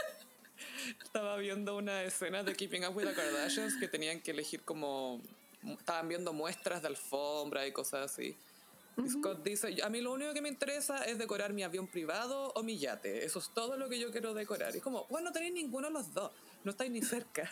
[1.04, 5.22] Estaba viendo una escena de Keeping Up with the Kardashians que tenían que elegir como...
[5.64, 8.38] Estaban viendo muestras de alfombra y cosas así.
[9.10, 12.64] Scott dice, a mí lo único que me interesa es decorar mi avión privado o
[12.64, 13.26] mi yate.
[13.26, 14.74] Eso es todo lo que yo quiero decorar.
[14.74, 16.32] Y es como, bueno, no tenéis ninguno de los dos.
[16.64, 17.50] No estáis ni cerca.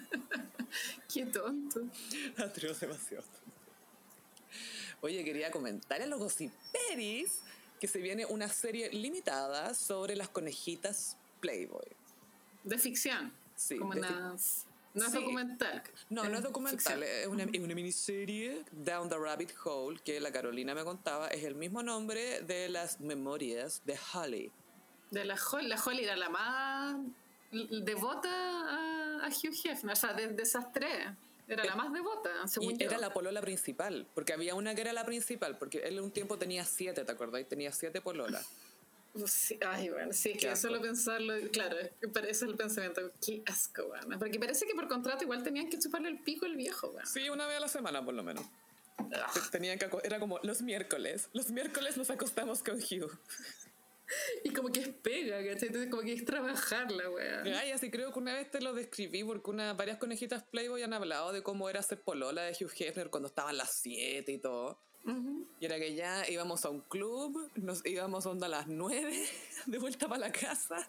[1.12, 1.82] Qué tonto.
[2.36, 3.24] Atroz demasiado.
[5.02, 7.40] Oye, quería comentar a los gossiperis
[7.78, 11.99] que se viene una serie limitada sobre las conejitas Playboy.
[12.64, 13.32] De ficción.
[13.56, 14.36] Sí, Como una...
[14.92, 15.18] No es Sí.
[15.18, 15.82] documental.
[16.08, 20.32] No, no es documental, es una, es una miniserie, Down the Rabbit Hole, que la
[20.32, 24.50] Carolina me contaba, es el mismo nombre de las memorias de Holly.
[25.12, 25.68] De la Holly.
[25.68, 26.96] La Holly era la más
[27.52, 29.92] devota a, a Hugh Hefner.
[29.92, 31.06] O sea, de, de esas tres.
[31.46, 32.86] Era la más devota, según Y yo.
[32.86, 36.38] era la polola principal, porque había una que era la principal, porque él un tiempo
[36.38, 37.48] tenía siete, ¿te acordáis?
[37.48, 38.48] Tenía siete pololas.
[39.26, 41.76] Sí, ay, bueno, sí, Qué que solo pensarlo, claro,
[42.28, 43.10] es el pensamiento.
[43.24, 44.18] Qué asco, bueno.
[44.18, 47.08] Porque parece que por contrato igual tenían que chuparle el pico al viejo, bueno.
[47.08, 48.44] Sí, una vez a la semana por lo menos.
[49.08, 51.28] Te- Tenían que, era como los miércoles.
[51.32, 53.18] Los miércoles nos acostamos con Hugh.
[54.44, 55.68] y como que es pega, ¿cachai?
[55.68, 57.42] Entonces como que es trabajar la weá.
[57.60, 60.92] Ay, así creo que una vez te lo describí porque una, varias conejitas Playboy han
[60.92, 64.80] hablado de cómo era ser polola de Hugh Hefner cuando estaban las 7 y todo.
[65.04, 69.26] Y era que ya íbamos a un club, nos íbamos onda a las 9
[69.66, 70.88] de vuelta para la casa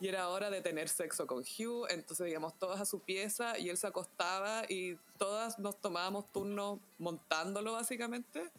[0.00, 3.68] y era hora de tener sexo con Hugh, entonces íbamos todas a su pieza y
[3.68, 8.50] él se acostaba y todas nos tomábamos turno montándolo básicamente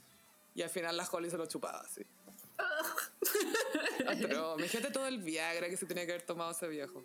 [0.53, 2.05] y al final la Holly se lo chupaba así.
[2.57, 7.03] Ah, pero fíjate todo el Viagra que se tenía que haber tomado ese viejo.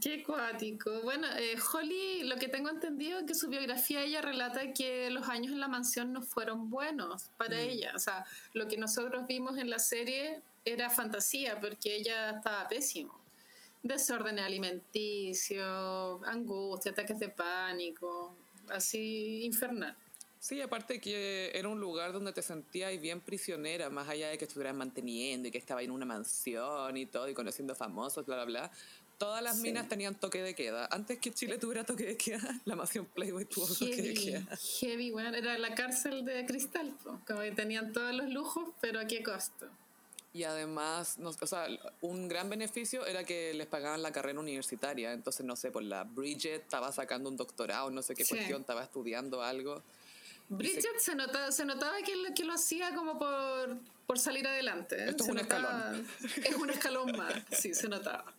[0.00, 1.00] Qué cuático.
[1.02, 5.28] Bueno, eh, Holly, lo que tengo entendido es que su biografía ella relata que los
[5.28, 7.60] años en la mansión no fueron buenos para mm.
[7.60, 7.92] ella.
[7.96, 13.18] O sea, lo que nosotros vimos en la serie era fantasía porque ella estaba pésimo.
[13.82, 18.34] Desorden alimenticio, angustia, ataques de pánico,
[18.68, 19.96] así infernal.
[20.40, 24.44] Sí, aparte que era un lugar donde te sentías bien prisionera, más allá de que
[24.44, 28.44] estuvieras manteniendo y que estaba en una mansión y todo, y conociendo famosos, bla, bla,
[28.44, 28.70] bla.
[29.18, 30.88] Todas las minas tenían toque de queda.
[30.92, 34.56] Antes que Chile tuviera toque de queda, la mansión Playboy tuvo toque de queda.
[34.78, 36.94] Heavy, bueno, era la cárcel de cristal,
[37.26, 39.66] como que tenían todos los lujos, pero a qué costo.
[40.32, 41.66] Y además, o sea,
[42.00, 45.12] un gran beneficio era que les pagaban la carrera universitaria.
[45.12, 48.84] Entonces, no sé, por la Bridget estaba sacando un doctorado, no sé qué cuestión, estaba
[48.84, 49.82] estudiando algo.
[50.48, 55.08] Bridget se, notaba, se notaba que, que lo hacía como por, por salir adelante.
[55.08, 56.06] Esto es un escalón.
[56.44, 58.32] Es un escalón más, sí, se notaba.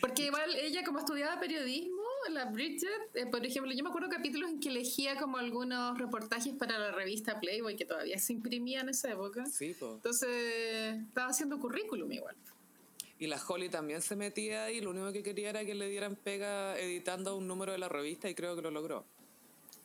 [0.00, 4.50] Porque igual ella como estudiaba periodismo, la Bridget, eh, por ejemplo, yo me acuerdo capítulos
[4.50, 8.90] en que elegía como algunos reportajes para la revista Playboy que todavía se imprimía en
[8.90, 9.46] esa época.
[9.46, 12.36] Sí, Entonces estaba haciendo currículum igual.
[13.18, 16.16] Y la Holly también se metía ahí, lo único que quería era que le dieran
[16.16, 19.06] pega editando un número de la revista y creo que lo logró.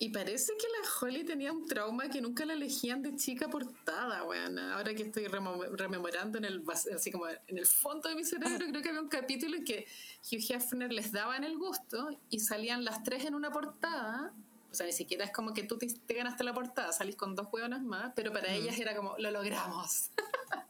[0.02, 4.24] Y parece que la Holly tenía un trauma que nunca la elegían de chica portada,
[4.24, 4.58] weón.
[4.58, 6.64] Ahora que estoy rememorando en el,
[6.96, 9.86] así como en el fondo de mi cerebro, creo que había un capítulo en que
[10.24, 14.34] Hugh Hefner les daba en el gusto y salían las tres en una portada.
[14.72, 17.48] O sea, ni siquiera es como que tú te, ganaste la portada, salís con dos
[17.52, 20.12] hueonas más, pero para ellas era como, lo logramos.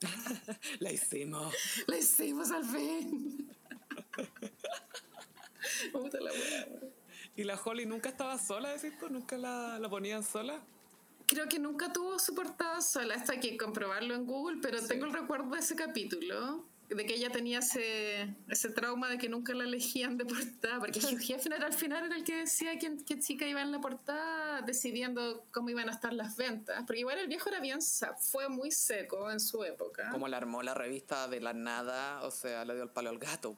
[0.79, 1.53] la hicimos.
[1.85, 3.55] La hicimos al fin.
[5.91, 6.31] Puta la
[7.39, 9.07] ¿Y la Holly nunca estaba sola, decís tú?
[9.09, 10.59] ¿Nunca la, la ponían sola?
[11.25, 15.13] Creo que nunca tuvo su portada sola, hasta que comprobarlo en Google, pero tengo el
[15.13, 19.63] recuerdo de ese capítulo, de que ella tenía ese, ese trauma de que nunca la
[19.63, 23.47] elegían de portada, porque Hugh Hefner al final era el que decía quién, qué chica
[23.47, 27.47] iba en la portada, decidiendo cómo iban a estar las ventas, porque igual el viejo
[27.47, 27.79] era bien,
[28.19, 30.09] fue muy seco en su época.
[30.11, 33.17] Como la armó la revista de la nada, o sea, le dio el palo al
[33.17, 33.55] gato.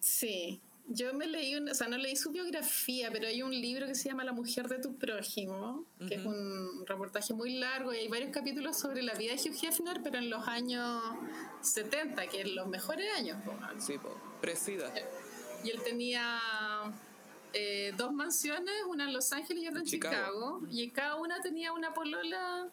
[0.00, 3.94] Sí, yo me leí, o sea, no leí su biografía, pero hay un libro que
[3.94, 8.08] se llama La mujer de tu prójimo, que es un reportaje muy largo y hay
[8.08, 11.02] varios capítulos sobre la vida de Hugh Hefner, pero en los años
[11.62, 13.38] 70, que es los mejores años.
[13.78, 13.94] Sí,
[14.40, 14.92] presida.
[15.64, 16.40] Y él tenía
[17.52, 20.60] eh, dos mansiones, una en Los Ángeles y otra en Chicago.
[20.70, 22.68] y cada una tenía una polola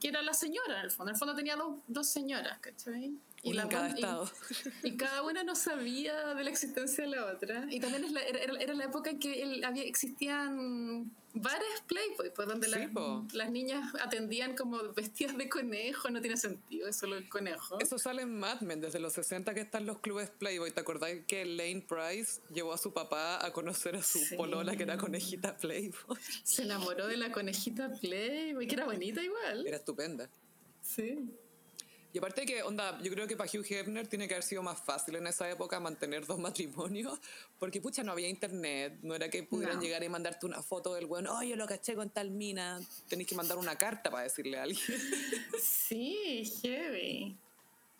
[0.00, 1.10] que era la señora, en el fondo.
[1.10, 3.18] En el fondo tenía dos, dos señoras, ¿cachai?
[3.42, 4.30] Y, la, cada estado.
[4.82, 7.66] Y, cada una no sabía de la existencia de la otra.
[7.70, 12.48] Y también es la, era, era, la época en que había, existían bares Playboy, pues
[12.48, 12.68] donde
[13.32, 17.78] las, niñas atendían como vestidas de conejo, no tiene sentido, es solo el conejo.
[17.80, 20.70] Eso sale en Mad Men, desde los 60 que están los clubes Playboy.
[20.72, 24.82] ¿Te acordás que Lane Price llevó a su papá a conocer a su polola que
[24.82, 26.18] era conejita Playboy?
[26.42, 29.66] Se enamoró de la conejita Playboy, que era bonita igual.
[29.66, 30.28] Era estupenda.
[30.82, 31.30] Sí.
[32.12, 34.80] Y aparte que, onda, yo creo que para Hugh Hefner tiene que haber sido más
[34.80, 37.18] fácil en esa época mantener dos matrimonios,
[37.58, 41.06] porque pucha, no había internet, no era que pudieran llegar y mandarte una foto del
[41.06, 44.62] bueno, oye, lo caché con tal mina, tenéis que mandar una carta para decirle a
[44.62, 44.82] alguien.
[45.62, 47.36] Sí, heavy.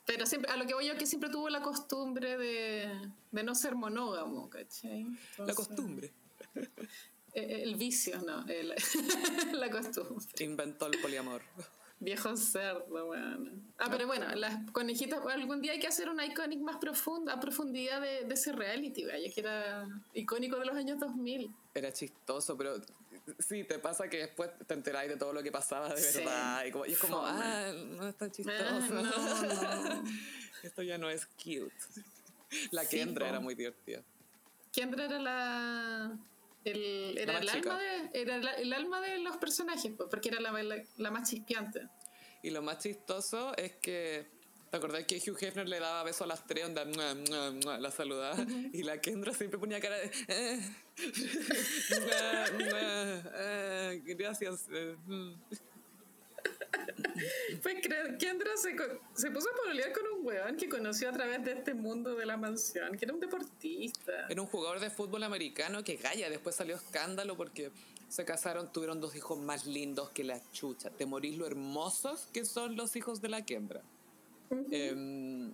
[0.06, 2.88] Pero siempre, a lo que voy yo que siempre tuvo la costumbre de,
[3.30, 5.06] de no ser monógamo, ¿cachai?
[5.38, 6.12] la costumbre.
[7.34, 8.74] El, el vicio, no, el,
[9.52, 10.26] la costumbre.
[10.38, 11.42] Inventó el poliamor.
[12.00, 13.72] Viejo cerdo, weón.
[13.78, 17.40] Ah, pero bueno, las conejitas, algún día hay que hacer un iconic más profundo, a
[17.40, 21.50] profundidad de, de ese reality, ya que era icónico de los años 2000.
[21.74, 22.80] Era chistoso, pero
[23.38, 26.64] sí, te pasa que después te enteráis de todo lo que pasaba de verdad.
[26.64, 28.56] Y, como, es como, ah, no es tan chistoso.
[28.60, 30.02] Ah,
[30.62, 31.72] Esto ya no es cute.
[32.70, 34.02] La Kendra era muy divertida.
[34.72, 36.18] Kendra era la
[36.64, 40.52] el, era, el alma de, era el alma de los personajes, pues, porque era la,
[40.96, 41.88] la, más chispeante.
[42.42, 44.38] Y lo más chistoso es que
[44.70, 48.36] ¿Te acordás que Hugh Hefner le daba besos a las tres, onda, la saludaba?
[48.72, 50.10] Y la Kendra siempre ponía cara de...
[50.28, 50.60] Eh,
[53.34, 54.66] eh, gracias.
[54.70, 55.32] Eh, mm".
[57.62, 57.76] pues
[58.18, 58.76] Kendra se,
[59.14, 62.26] se puso a pololear con un weón que conoció a través de este mundo de
[62.26, 64.26] la mansión, que era un deportista.
[64.28, 67.70] Era un jugador de fútbol americano que Gaya después salió escándalo porque
[68.08, 70.90] se casaron, tuvieron dos hijos más lindos que la chucha.
[70.90, 73.82] Te morís lo hermosos que son los hijos de la Kendra.
[74.70, 75.52] Em,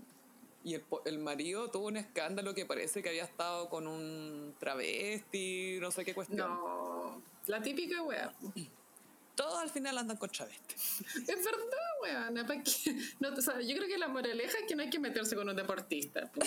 [0.62, 5.78] y el, el, marido tuvo un escándalo que parece que había estado con un travesti,
[5.80, 6.48] no sé qué cuestión.
[6.48, 8.32] No, la típica wea.
[9.34, 10.74] Todos al final andan con travesti.
[11.26, 12.34] Es verdad, weón.
[13.20, 15.56] No, sabes, yo creo que la moraleja es que no hay que meterse con un
[15.56, 16.30] deportista.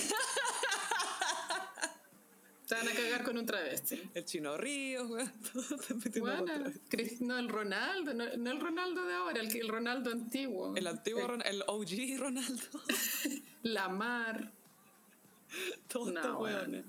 [2.66, 4.10] Se van a cagar con un travesti.
[4.14, 5.32] El chino Ríos, weón.
[6.20, 6.72] Bueno,
[7.22, 10.76] no, el Ronaldo, no, el Ronaldo de ahora, el, el Ronaldo antiguo.
[10.76, 12.82] El antiguo, el, el OG Ronaldo.
[13.64, 14.52] La Mar.
[15.88, 16.86] Todo no, weón.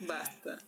[0.00, 0.58] Basta.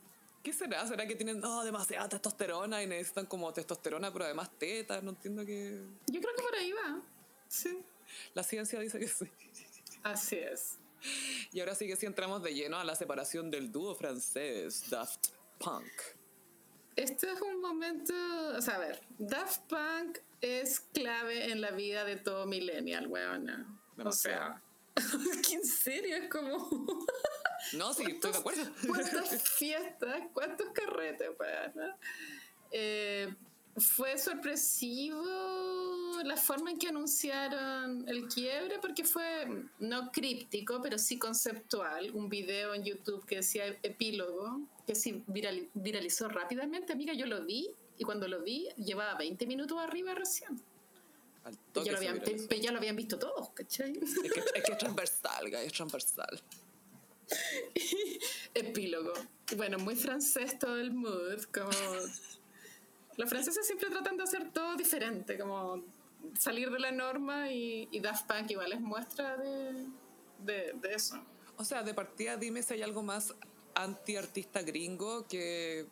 [0.49, 0.87] ¿Qué será?
[0.87, 5.03] ¿Será que tienen oh, demasiada testosterona y necesitan como testosterona, pero además tetas?
[5.03, 5.79] No entiendo qué.
[6.07, 7.03] Yo creo que por ahí va.
[7.49, 7.79] Sí.
[8.33, 9.31] La ciencia dice que sí.
[10.03, 10.79] Así es.
[11.53, 15.27] Y ahora sí que sí entramos de lleno a la separación del dúo francés Daft
[15.59, 15.93] Punk.
[16.97, 18.15] Este es un momento,
[18.57, 23.79] o sea, a ver, Daft Punk es clave en la vida de todo millennial, weona.
[24.03, 24.63] O sea,
[25.53, 27.07] en serio es como...
[27.75, 28.63] no, sí, estoy de acuerdo.
[28.87, 31.31] ¿Cuántas fiestas, cuántos carretes?
[32.71, 33.35] Eh,
[33.77, 35.25] fue sorpresivo
[36.25, 39.47] la forma en que anunciaron el quiebre porque fue
[39.79, 42.11] no críptico, pero sí conceptual.
[42.15, 46.93] Un video en YouTube que decía epílogo, que sí viralizó rápidamente.
[46.93, 50.61] Amiga, yo lo vi y cuando lo vi llevaba 20 minutos arriba recién.
[51.75, 52.21] Ya lo, habían,
[52.61, 53.93] ya lo, habían, visto todos, ¿cachai?
[53.93, 54.41] Es que
[54.73, 56.43] es, transversal, es transversal.
[58.55, 59.13] epílogo.
[59.57, 61.71] Bueno, muy francés todo el mood, como
[63.17, 65.83] los franceses siempre tratan de hacer todo diferente, como
[66.39, 69.91] salir de la norma y, y Daft Punk igual es muestra de,
[70.45, 71.21] de, eso.
[71.57, 73.35] O sea, de partida dime si hay algo más
[73.75, 75.87] anti-artista gringo que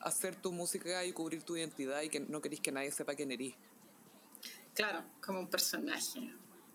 [0.00, 3.32] hacer tu música y cubrir tu identidad y que no querís que nadie sepa quién
[3.32, 3.54] eres.
[4.74, 6.32] Claro, como un personaje.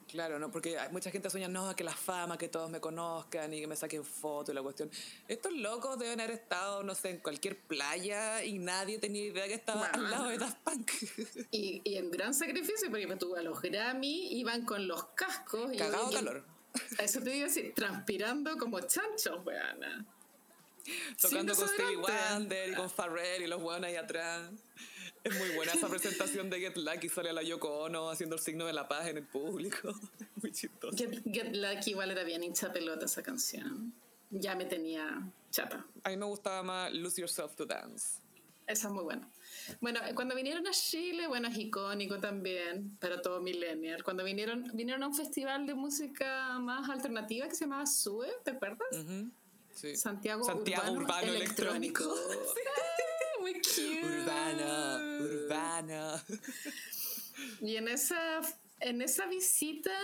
[0.10, 0.52] Claro, ¿no?
[0.52, 3.67] Porque hay mucha gente sueña, no, que la fama, que todos me conozcan y que
[3.67, 4.89] me saquen fotos y la cuestión.
[5.28, 9.54] Estos locos deben haber estado, no sé, en cualquier playa y nadie tenía idea que
[9.54, 10.91] estaba al lado de Daft Punk.
[11.52, 15.72] Y, y en gran sacrificio, porque me tuve a los Grammy, iban con los cascos.
[15.78, 16.43] Cagado calor.
[16.98, 20.06] A eso te digo así, transpirando como chanchos, weana.
[21.22, 24.50] Tocando con Stevie Wonder y con Pharrell y los weones ahí atrás.
[25.23, 28.41] Es muy buena esa presentación de Get Lucky, sale a la Yoko Ono haciendo el
[28.41, 29.93] signo de la paz en el público.
[30.41, 30.95] Muy chistoso.
[30.97, 33.93] Get, Lucky igual era bien hincha pelota esa canción.
[34.29, 35.86] Ya me tenía chata.
[36.03, 38.19] A mí me gustaba más Lose Yourself to Dance.
[38.67, 39.27] Esa es muy buena.
[39.82, 44.03] Bueno, cuando vinieron a Chile, bueno, es icónico también para todo millennial.
[44.03, 48.51] Cuando vinieron, vinieron a un festival de música más alternativa que se llamaba SUE, ¿te
[48.51, 48.88] acuerdas?
[49.73, 49.95] sí.
[49.95, 52.03] Santiago, Santiago Urbano, Electrónico.
[52.03, 52.15] muy
[53.53, 54.03] cute.
[54.03, 56.23] Urbana, urbana.
[57.62, 58.41] Y en esa,
[58.79, 59.97] en esa visita,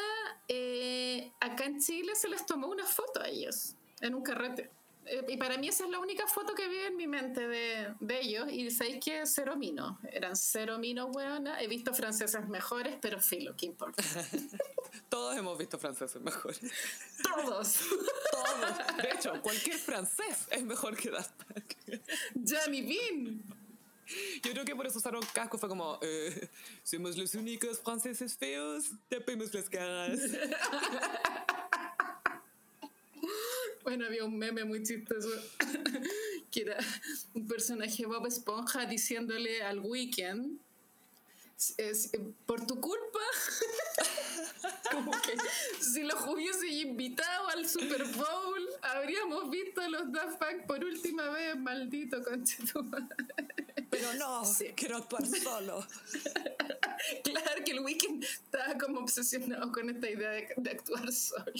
[0.48, 4.70] eh, acá en Chile se les tomó una foto a ellos, en un carrete.
[5.06, 7.94] Eh, y para mí esa es la única foto que vi en mi mente de,
[8.00, 8.52] de ellos.
[8.52, 9.98] Y sabéis que cero minos.
[10.12, 11.62] Eran cero minos, weona.
[11.62, 14.04] He visto franceses mejores, pero filo, ¿qué importa?
[15.10, 16.60] Todos hemos visto franceses mejores.
[17.24, 17.80] Todos.
[18.32, 18.98] Todos.
[18.98, 22.02] De hecho, cualquier francés es mejor que Daft Punk.
[22.46, 23.44] Jamie Bean.
[24.44, 25.58] Yo creo que por eso usaron casco.
[25.58, 26.50] Fue como, eh,
[26.84, 30.20] somos los únicos franceses feos, tapemos las caras.
[33.84, 35.30] Bueno, había un meme muy chistoso
[36.50, 36.78] que era
[37.36, 40.60] un personaje Bob Esponja diciéndole al Weekend
[41.78, 42.12] es,
[42.46, 43.20] por tu culpa
[44.92, 45.36] como que
[45.82, 51.30] si los hubiese invitado al Super Bowl habríamos visto a los Daft Punk por última
[51.30, 53.08] vez maldito conchetumare
[53.90, 54.44] pero no
[54.76, 55.86] quiero actuar solo.
[57.24, 61.54] Claro que el Weekend estaba como obsesionado con esta idea de actuar solo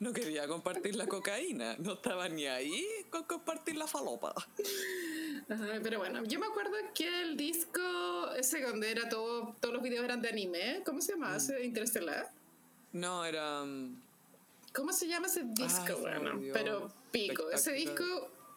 [0.00, 4.34] no quería compartir la cocaína, no estaba ni ahí con compartir la falopa.
[5.82, 7.80] pero bueno, yo me acuerdo que el disco
[8.36, 11.36] ese donde era todo, todos los videos eran de anime, ¿cómo se llama?
[11.36, 12.30] ¿Ese Interestelar?
[12.92, 13.62] No, era...
[13.62, 14.00] Um,
[14.72, 15.98] ¿Cómo se llama ese disco?
[16.00, 17.50] bueno, pero pico.
[17.50, 18.04] Ese disco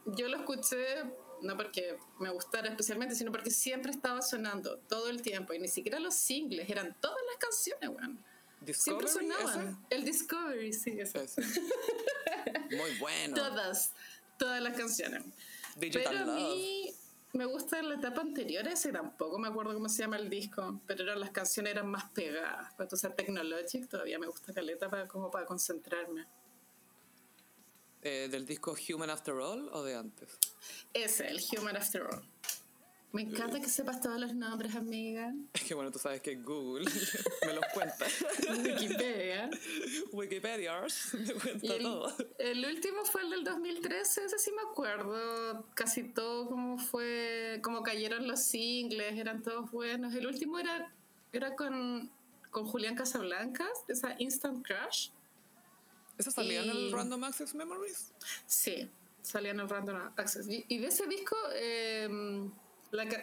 [0.05, 1.03] yo lo escuché
[1.41, 5.67] no porque me gustara especialmente, sino porque siempre estaba sonando todo el tiempo y ni
[5.67, 8.17] siquiera los singles, eran todas las canciones, bueno.
[8.73, 9.85] Siempre sonaban.
[9.89, 11.19] El Discovery, sí, eso.
[12.71, 13.35] Muy bueno.
[13.35, 13.91] Todas,
[14.37, 15.23] todas las canciones.
[15.75, 16.93] Digital Pero a mí,
[17.33, 21.03] me gusta la etapa anterior, ese tampoco me acuerdo cómo se llama el disco, pero
[21.03, 22.73] eran, las canciones eran más pegadas.
[22.75, 26.27] Cuando sea Technologic todavía me gusta Caleta para, como para concentrarme.
[28.03, 30.37] Eh, ¿Del disco Human After All o de antes?
[30.93, 32.27] Ese, el Human After All.
[33.13, 35.33] Me encanta que sepas todos los nombres, amiga.
[35.53, 36.85] Es que bueno, tú sabes que Google
[37.45, 38.05] me los cuenta.
[38.63, 39.49] Wikipedia.
[40.13, 42.13] Wikipedia me cuenta el, todo.
[42.39, 45.65] El último fue el del 2013, ese sí me acuerdo.
[45.73, 50.15] Casi todo como fue, como cayeron los singles, eran todos buenos.
[50.15, 50.93] El último era,
[51.33, 52.09] era con,
[52.49, 55.09] con Julián Casablancas, esa Instant Crush.
[56.17, 58.13] ¿Eso salía en el Random Access Memories?
[58.45, 58.89] Sí,
[59.21, 60.47] salía en el Random Access.
[60.47, 61.35] Y, de ese disco...
[61.55, 62.49] Eh,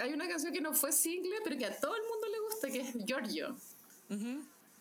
[0.01, 2.71] hay una canción que no fue single, pero que a todo el mundo le gusta,
[2.71, 3.57] que es Giorgio.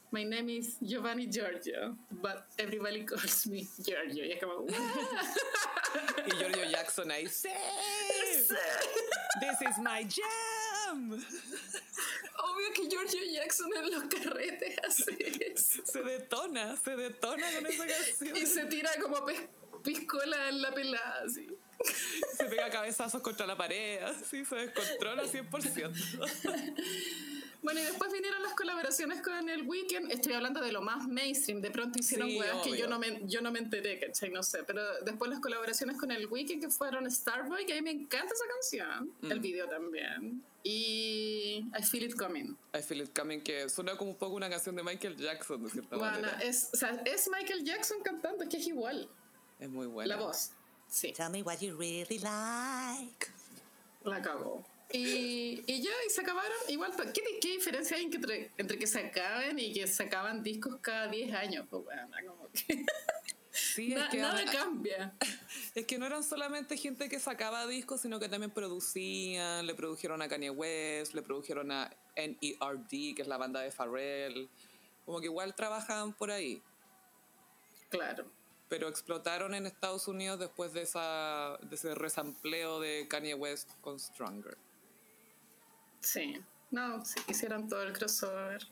[0.09, 4.23] My name is Giovanni Giorgio, but everybody calls me Giorgio.
[4.23, 4.65] Y es como,
[6.25, 7.49] y Giorgio Jackson ahí, ¡Sí!
[9.41, 11.11] ¡This is my jam!
[11.11, 15.81] Obvio que Giorgio Jackson en los carretes hace eso.
[15.85, 18.38] Se detona, se detona con esa canción.
[18.38, 19.25] Y se tira como
[19.83, 21.47] piscola en la pelada, así.
[22.38, 25.93] Se pega cabezazos contra la pared, así se descontrola 100%.
[27.63, 30.11] Bueno, y después vinieron las colaboraciones con el Weekend.
[30.11, 31.59] Estoy hablando de lo más mainstream.
[31.59, 34.29] De pronto hicieron sí, que yo no, me, yo no me enteré, ¿cachai?
[34.29, 34.63] No sé.
[34.63, 38.33] Pero después las colaboraciones con el Weekend que fueron Starboy, que a mí me encanta
[38.33, 39.11] esa canción.
[39.21, 39.31] Mm.
[39.31, 40.43] El video también.
[40.63, 42.55] Y I Feel It Coming.
[42.73, 45.69] I Feel It Coming, que suena como un poco una canción de Michael Jackson, de
[45.69, 46.39] cierta bueno, manera.
[46.39, 49.09] Es, o sea, es Michael Jackson cantando, es que es igual.
[49.59, 50.15] Es muy buena.
[50.15, 50.51] La voz.
[50.88, 51.13] Sí.
[51.13, 53.27] Tell me what you really like.
[54.03, 54.63] La cagó.
[54.91, 56.57] Y, y ya, y se acabaron.
[56.69, 60.77] Igual, ¿qué, qué diferencia hay entre, entre, que se acaben y que se acaban discos
[60.81, 61.67] cada 10 años?
[61.69, 62.85] Pues bueno, como que.
[63.51, 65.13] Sí, es que nada cambia.
[65.73, 70.21] Es que no eran solamente gente que sacaba discos, sino que también producían, le produjeron
[70.21, 74.47] a Kanye West, le produjeron a NERD, que es la banda de Pharrell.
[75.05, 76.61] Como que igual trabajaban por ahí.
[77.89, 78.36] Claro
[78.70, 83.99] pero explotaron en Estados Unidos después de, esa, de ese resampleo de Kanye West con
[83.99, 84.57] Stronger.
[86.01, 86.41] Sí,
[86.72, 88.68] no, sí, hicieron todo el crossover.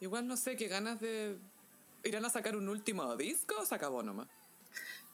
[0.00, 1.38] Igual no sé, qué ganas de...
[2.04, 4.28] ¿Irán a sacar un último disco o se acabó nomás?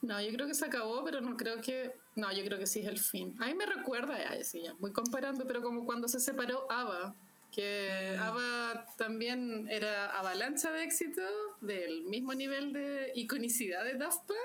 [0.01, 1.95] No, yo creo que se acabó, pero no creo que...
[2.17, 3.37] No, yo creo que sí es el fin.
[3.41, 7.15] A mí me recuerda, ya, sí, ya, muy comparando, pero como cuando se separó ABBA
[7.53, 8.23] que mm.
[8.23, 11.23] ABBA también era avalancha de éxito
[11.61, 14.39] del mismo nivel de iconicidad de Daft Punk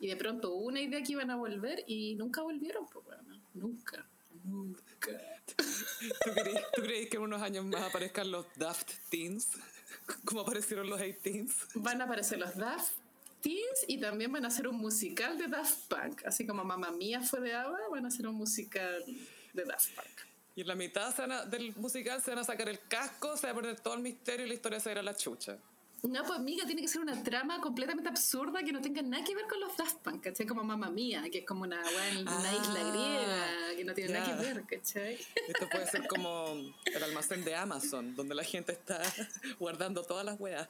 [0.00, 3.40] y de pronto hubo una idea que iban a volver y nunca volvieron, pues bueno,
[3.54, 4.04] nunca,
[4.44, 4.82] nunca.
[6.74, 9.48] ¿Tú crees, que en unos años más aparezcan los Daft Teens?
[10.24, 12.92] Como aparecieron los 18 Van a aparecer los Daft
[13.40, 16.24] Teens y también van a hacer un musical de Daft Punk.
[16.24, 19.04] Así como Mamma Mía fue de ABBA, van a hacer un musical
[19.52, 20.31] de Daft Punk.
[20.54, 21.14] Y en la mitad
[21.46, 24.44] del musical se van a sacar el casco, se va a perder todo el misterio
[24.44, 25.58] y la historia se va a a la chucha.
[26.02, 29.36] No, pues amiga, tiene que ser una trama completamente absurda que no tenga nada que
[29.36, 30.46] ver con los Daft Punk, ¿cachai?
[30.46, 34.26] Como Mamma Mía, que es como una, una isla ah, griega, que no tiene nada
[34.26, 35.14] que ver, ¿cachai?
[35.46, 39.00] Esto puede ser como el almacén de Amazon, donde la gente está
[39.60, 40.68] guardando todas las weas.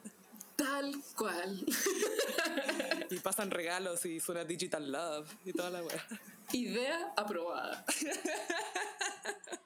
[0.55, 1.65] Tal cual.
[3.11, 6.07] Y pasan regalos y suena Digital Love y toda la wea.
[6.53, 7.87] Idea aprobada.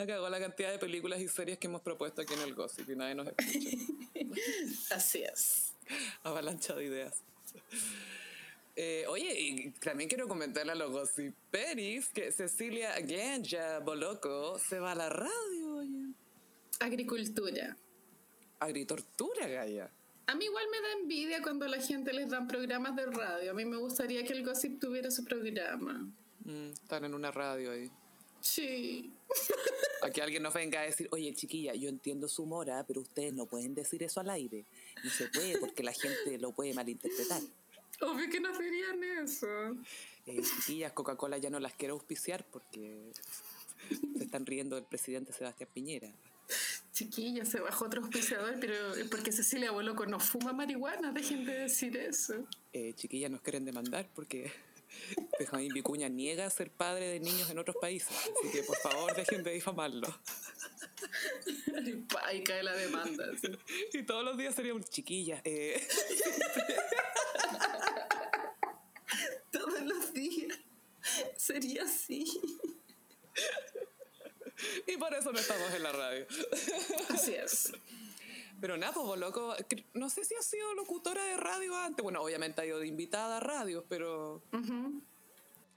[0.00, 2.88] La cagó la cantidad de películas y series que hemos propuesto aquí en el Gossip
[2.88, 3.76] y nadie nos escucha.
[4.94, 5.74] Así es.
[6.22, 7.22] Avalancha de ideas.
[8.76, 14.92] Eh, oye, y también quiero comentarle a los gossiperis que Cecilia Ganja Boloco se va
[14.92, 16.14] a la radio, oye.
[16.78, 17.76] Agricultura.
[18.58, 19.90] Agritortura, Gaya.
[20.28, 23.50] A mí igual me da envidia cuando a la gente les dan programas de radio.
[23.50, 26.10] A mí me gustaría que el Gossip tuviera su programa.
[26.46, 27.92] Mm, están en una radio ahí.
[28.40, 29.12] Sí.
[30.02, 33.32] A que alguien nos venga a decir, oye chiquilla, yo entiendo su mora, pero ustedes
[33.34, 34.64] no pueden decir eso al aire.
[35.04, 37.42] No se puede porque la gente lo puede malinterpretar.
[38.00, 39.46] Obvio que no serían eso.
[40.26, 43.12] Eh, chiquillas, Coca-Cola ya no las quiero auspiciar porque
[44.16, 46.10] se están riendo del presidente Sebastián Piñera.
[46.92, 51.60] Chiquilla, se bajó otro auspiciador, pero es porque Cecilia Boloco no fuma marihuana, dejen de
[51.60, 52.34] decir eso.
[52.72, 54.52] Eh, chiquillas, nos quieren demandar porque
[55.38, 58.10] Benjamín Vicuña niega ser padre de niños en otros países.
[58.10, 60.08] Así que por favor dejen de difamarlo.
[62.32, 63.24] Y cae la demanda.
[63.92, 65.40] Y todos los días sería un chiquilla.
[65.44, 65.80] Eh.
[69.50, 70.58] todos los días
[71.36, 72.24] sería así.
[74.86, 76.26] Y por eso no estamos en la radio.
[77.08, 77.72] Así es.
[78.60, 79.54] Pero nada, pues loco,
[79.94, 82.02] no sé si ha sido locutora de radio antes.
[82.02, 84.42] Bueno, obviamente ha ido de invitada a radios, pero.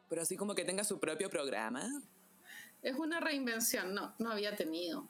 [0.09, 1.89] Pero así como que tenga su propio programa.
[2.81, 5.07] Es una reinvención, no, no había tenido.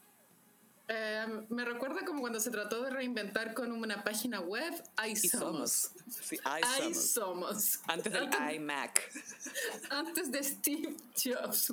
[0.86, 5.92] Eh, me recuerda como cuando se trató de reinventar con una página web, I somos.
[6.22, 7.80] Sí, I, somos.
[7.86, 9.10] Antes del iMac.
[9.90, 11.72] Antes de Steve Jobs.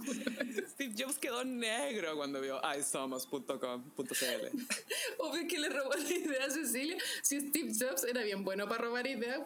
[0.70, 3.56] Steve Jobs quedó negro cuando vio isomos.com.cl.
[5.18, 6.98] Obvio que le robó la idea a Cecilia.
[7.22, 9.42] Si Steve Jobs era bien bueno para robar ideas,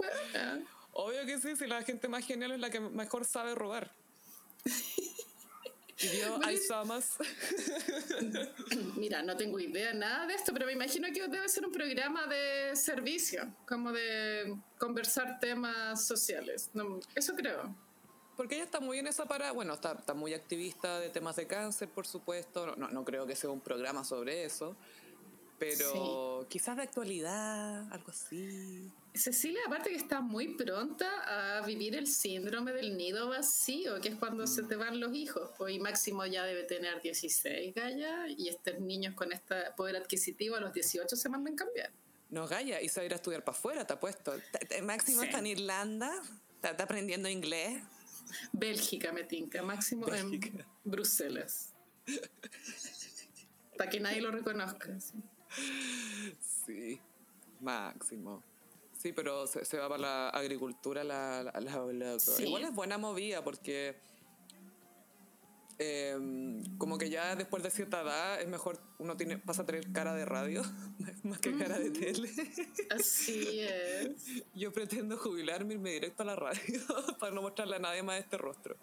[0.93, 3.91] Obvio que sí, si la gente más genial es la que mejor sabe robar.
[5.97, 7.05] Y yo, somos.
[8.97, 12.27] Mira, no tengo idea nada de esto, pero me imagino que debe ser un programa
[12.27, 16.69] de servicio, como de conversar temas sociales.
[17.15, 17.73] eso creo.
[18.35, 21.47] Porque ella está muy en esa para, bueno, está, está muy activista de temas de
[21.47, 22.75] cáncer, por supuesto.
[22.75, 24.75] No, no creo que sea un programa sobre eso,
[25.57, 28.91] pero quizás de actualidad, algo así.
[29.13, 34.15] Cecilia, aparte que está muy pronta a vivir el síndrome del nido vacío, que es
[34.15, 35.51] cuando se te van los hijos.
[35.57, 40.57] Pues, y Máximo ya debe tener 16, Gaya, y estos niños con este poder adquisitivo
[40.57, 41.91] a los 18 se mandan a cambiar.
[42.29, 44.33] No, Gaya, y se va a ir a estudiar para afuera, te apuesto.
[44.83, 46.11] Máximo está en Irlanda,
[46.61, 47.81] está, aprendiendo inglés.
[48.51, 49.61] Bélgica, me tinca.
[49.61, 51.73] Máximo en Bruselas.
[53.77, 54.99] para que nadie lo reconozca.
[54.99, 55.13] sí
[57.61, 58.43] máximo.
[58.97, 63.95] Sí, pero se, va para la agricultura la, la, Igual es buena movida porque
[65.77, 69.91] em, como que ya después de cierta edad es mejor, uno tiene, pasa a tener
[69.91, 70.63] cara de radio
[71.23, 72.31] más que cara de tele.
[72.89, 74.43] Así es.
[74.55, 76.81] Yo pretendo jubilarme y irme directo a la radio
[77.19, 78.75] para no mostrarle a nadie más este rostro.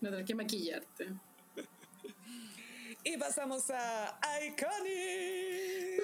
[0.00, 1.12] No tener que maquillarte.
[3.04, 6.02] Y pasamos a Iconic.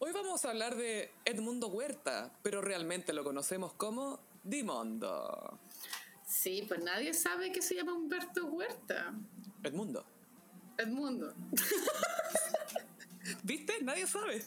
[0.00, 5.58] Hoy vamos a hablar de Edmundo Huerta, pero realmente lo conocemos como Dimondo.
[6.26, 9.14] Sí, pues nadie sabe que se llama Humberto Huerta.
[9.62, 10.04] Edmundo.
[10.76, 11.34] Edmundo.
[13.42, 13.82] ¿Viste?
[13.82, 14.44] Nadie sabe.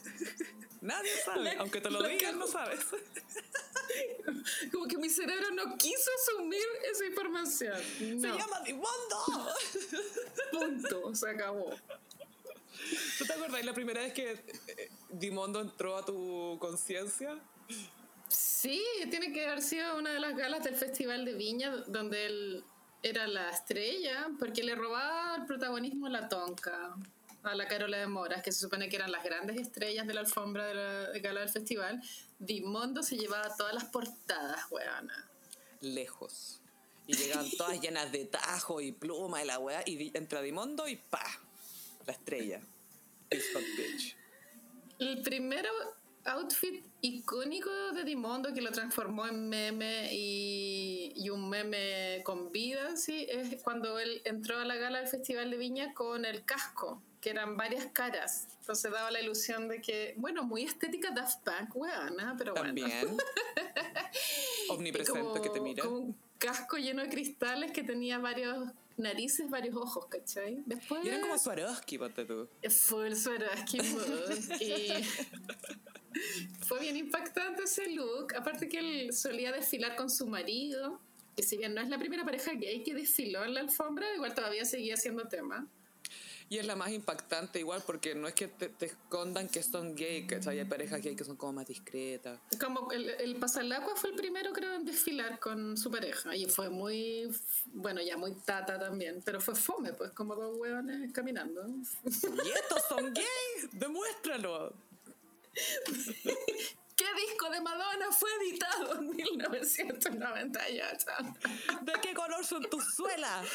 [0.81, 1.55] Nadie sabe.
[1.57, 2.79] Aunque te lo, digan, no sabes.
[4.71, 7.77] Como que mi cerebro no quiso asumir esa información.
[7.97, 9.49] Se llama Dimondo.
[10.51, 11.15] Punto.
[11.15, 11.75] Se acabó.
[13.17, 17.37] ¿Tú te acuerdas la primera vez que eh, Dimondo entró a tu conciencia?
[18.27, 22.63] Sí, tiene que haber sido una de las galas del Festival de Viña, donde él
[23.03, 26.95] era la estrella, porque le robaba el protagonismo a la Tonka,
[27.43, 30.21] a la Carola de Moras, que se supone que eran las grandes estrellas de la
[30.21, 32.01] alfombra de la gala del festival.
[32.39, 35.29] Dimondo se llevaba todas las portadas, weana.
[35.81, 36.61] Lejos.
[37.07, 40.95] Y llegaban todas llenas de tajo y pluma y la weá, y entra Dimondo y
[40.95, 41.25] pa,
[42.05, 42.61] la estrella.
[44.99, 45.69] El primero
[46.25, 53.25] outfit icónico de Dimondo que lo transformó en meme y, un meme con vida, sí,
[53.29, 57.29] es cuando él entró a la gala del Festival de Viña con el casco, que
[57.29, 58.47] eran varias caras.
[58.59, 62.89] Entonces daba la ilusión de que, bueno, muy estética Daft Punk, weana, pero También.
[63.01, 63.17] bueno.
[64.69, 65.83] Omnipresente que te mira.
[65.83, 68.67] Como casco lleno de cristales que tenía varios
[68.97, 70.63] narices, varios ojos, ¿cachai?
[70.65, 71.05] Después...
[71.05, 72.49] Y eran como Swarovski, ponte tú.
[72.69, 73.77] Fue el Swarovski
[74.59, 74.91] y
[76.67, 78.33] fue bien impactante ese look.
[78.35, 80.99] Aparte que él solía desfilar con su marido,
[81.35, 84.33] que si bien no es la primera pareja gay que desfiló en la alfombra, igual
[84.33, 85.67] todavía seguía siendo tema.
[86.51, 90.27] Y es la más impactante igual porque no es que te, escondan que son gay,
[90.27, 92.41] que hay parejas gay que son como más discretas.
[92.59, 96.69] Como el, el Pasalacua fue el primero creo en desfilar con su pareja y fue
[96.69, 97.31] muy,
[97.67, 101.65] bueno ya muy tata también, pero fue fome pues como dos huevones caminando.
[102.03, 103.69] ¿Y estos son gay?
[103.71, 104.73] Demuéstralo.
[106.97, 111.05] ¿Qué disco de Madonna fue editado en 1998?
[111.83, 113.47] ¿De qué color son tus suelas?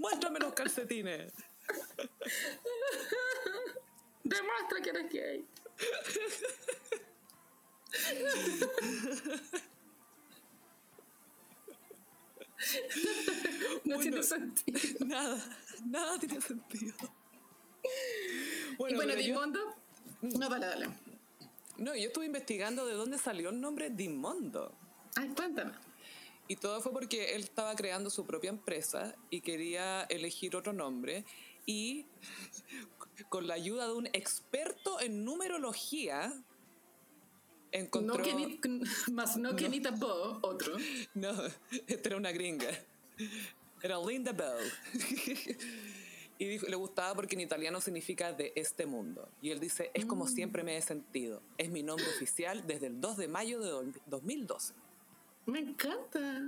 [0.00, 1.30] Muéstrame los calcetines.
[4.24, 5.46] Demuestra que eres gay.
[13.84, 14.80] no tiene sentido.
[15.06, 16.94] Nada, nada tiene sentido.
[18.78, 19.76] Bueno, y bueno, Dimondo.
[20.22, 20.88] No, dale, dale.
[21.76, 24.74] No, yo estuve investigando de dónde salió el nombre Dimondo.
[25.16, 25.72] Ay, cuéntame.
[26.50, 31.24] Y todo fue porque él estaba creando su propia empresa y quería elegir otro nombre
[31.64, 32.06] y
[33.28, 36.32] con la ayuda de un experto en numerología
[37.70, 38.16] encontró...
[38.16, 38.80] No que
[39.12, 40.76] más no que Nita Bo, otro.
[41.14, 41.30] No,
[41.86, 42.70] esta era una gringa.
[43.80, 44.72] Era Linda Bell.
[46.36, 49.28] y dijo, le gustaba porque en italiano significa de este mundo.
[49.40, 50.28] Y él dice, es como mm.
[50.28, 51.42] siempre me he sentido.
[51.58, 54.89] Es mi nombre oficial desde el 2 de mayo de 2012.
[55.46, 56.42] Me encanta.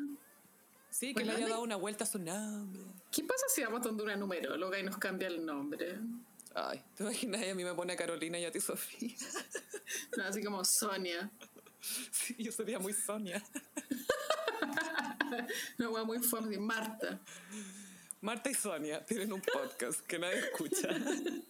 [0.90, 2.82] Sí, que le haya dado una vuelta a su nombre.
[3.10, 5.98] ¿Qué pasa si vamos donde una numeróloga y nos cambia el nombre?
[6.54, 7.42] Ay, ¿te imaginas?
[7.50, 9.16] A mí me pone a Carolina y a ti Sofía.
[10.16, 11.30] No, así como Sonia.
[11.80, 13.42] Sí, yo sería muy Sonia.
[15.78, 17.20] Una wea muy fuerte, Marta.
[18.22, 20.88] Marta y Sonia tienen un podcast que nadie escucha.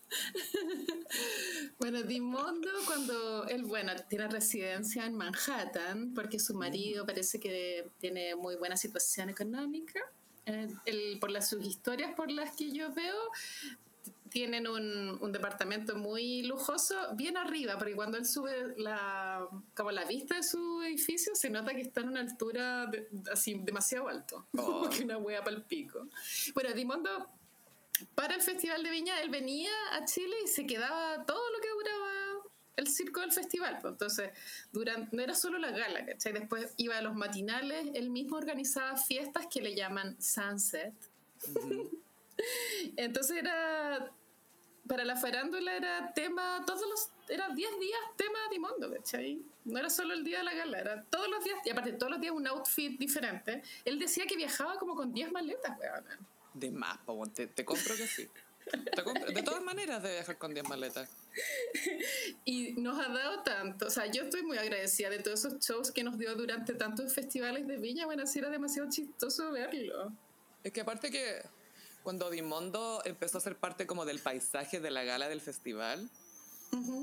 [1.79, 8.35] Bueno, Dimondo cuando él, bueno, tiene residencia en Manhattan porque su marido parece que tiene
[8.37, 10.01] muy buena situación económica.
[10.47, 13.16] Eh, por las sus historias por las que yo veo,
[14.33, 20.05] tienen un, un, departamento muy lujoso bien arriba, porque cuando él sube la, como la
[20.05, 22.91] vista de su edificio, se nota que está en una altura
[23.30, 26.09] así demasiado alto, como que una hueá para el pico.
[26.55, 27.28] Bueno, Dimondo,
[28.14, 31.68] para el Festival de Viña, él venía a Chile y se quedaba todo lo que
[31.68, 32.43] duraba
[32.76, 33.78] el circo del festival.
[33.83, 33.93] Pues.
[33.93, 34.30] Entonces,
[34.72, 36.33] durante, no era solo la gala, ¿cachai?
[36.33, 40.95] Después iba a los matinales, él mismo organizaba fiestas que le llaman Sunset.
[42.97, 44.12] Entonces era
[44.87, 49.43] para la farándula era tema, todos los, era 10 días tema Dimondo, ¿cachai?
[49.64, 52.11] No era solo el día de la gala, era todos los días, y aparte todos
[52.12, 53.62] los días un outfit diferente.
[53.85, 56.05] Él decía que viajaba como con 10 maletas, weón.
[56.55, 56.99] De más,
[57.33, 58.28] te, te compro que sí.
[59.35, 61.09] de todas maneras de viajar con 10 maletas.
[62.45, 65.91] Y nos ha dado tanto, o sea, yo estoy muy agradecida de todos esos shows
[65.91, 70.12] que nos dio durante tantos festivales de Viña, bueno, así era demasiado chistoso verlo.
[70.62, 71.43] Es que aparte que
[72.03, 76.11] cuando Dimondo empezó a ser parte como del paisaje de la gala del festival,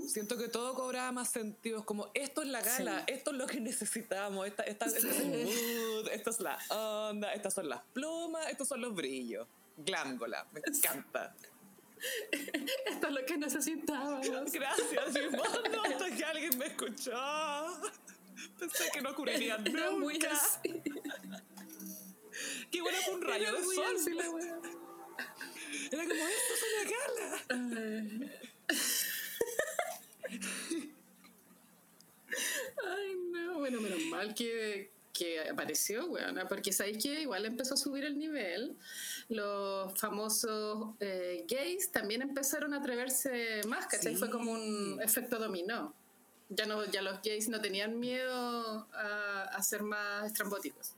[0.07, 1.79] siento que todo cobraba más sentido.
[1.79, 5.19] Es como, esto es la gala, esto es lo que necesitamos, esta, esta, este es
[5.19, 9.47] el mood, esto es la onda, estas son las plumas, estos son los brillos.
[9.77, 11.33] Glángola, me encanta.
[12.85, 14.51] Esto es lo que necesitábamos.
[14.51, 17.11] Gracias, Dimondo, hasta que alguien me escuchó.
[18.57, 19.91] Pensé que no ocurriría nunca.
[19.91, 20.81] Muy así.
[22.71, 24.88] Qué bueno fue un rayo de sol.
[25.91, 28.31] Era como, esto es una gala.
[32.87, 33.59] Ay, no.
[33.59, 36.39] Bueno, menos mal que, que apareció, weón.
[36.47, 38.77] Porque sabéis que igual empezó a subir el nivel.
[39.29, 44.15] Los famosos eh, gays también empezaron a atreverse más, ¿cachai?
[44.15, 45.93] Fue como un efecto dominó.
[46.49, 50.93] Ya, no, ya los gays no tenían miedo a, a ser más estrambóticos.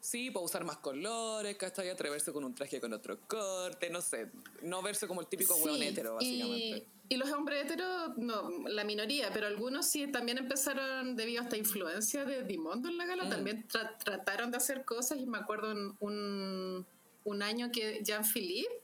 [0.00, 1.88] Sí, puedo usar más colores, ¿cachai?
[1.88, 4.30] Atreverse con un traje con otro corte, no sé.
[4.62, 6.86] No verse como el típico sí, hétero, básicamente.
[7.08, 11.44] Y, y, los hombres heteros, no, la minoría, pero algunos sí también empezaron, debido a
[11.44, 13.30] esta influencia de Dimondo en la gala, mm.
[13.30, 15.18] también trataron de hacer cosas.
[15.18, 16.86] Y me acuerdo un,
[17.24, 18.82] un año que Jean-Philippe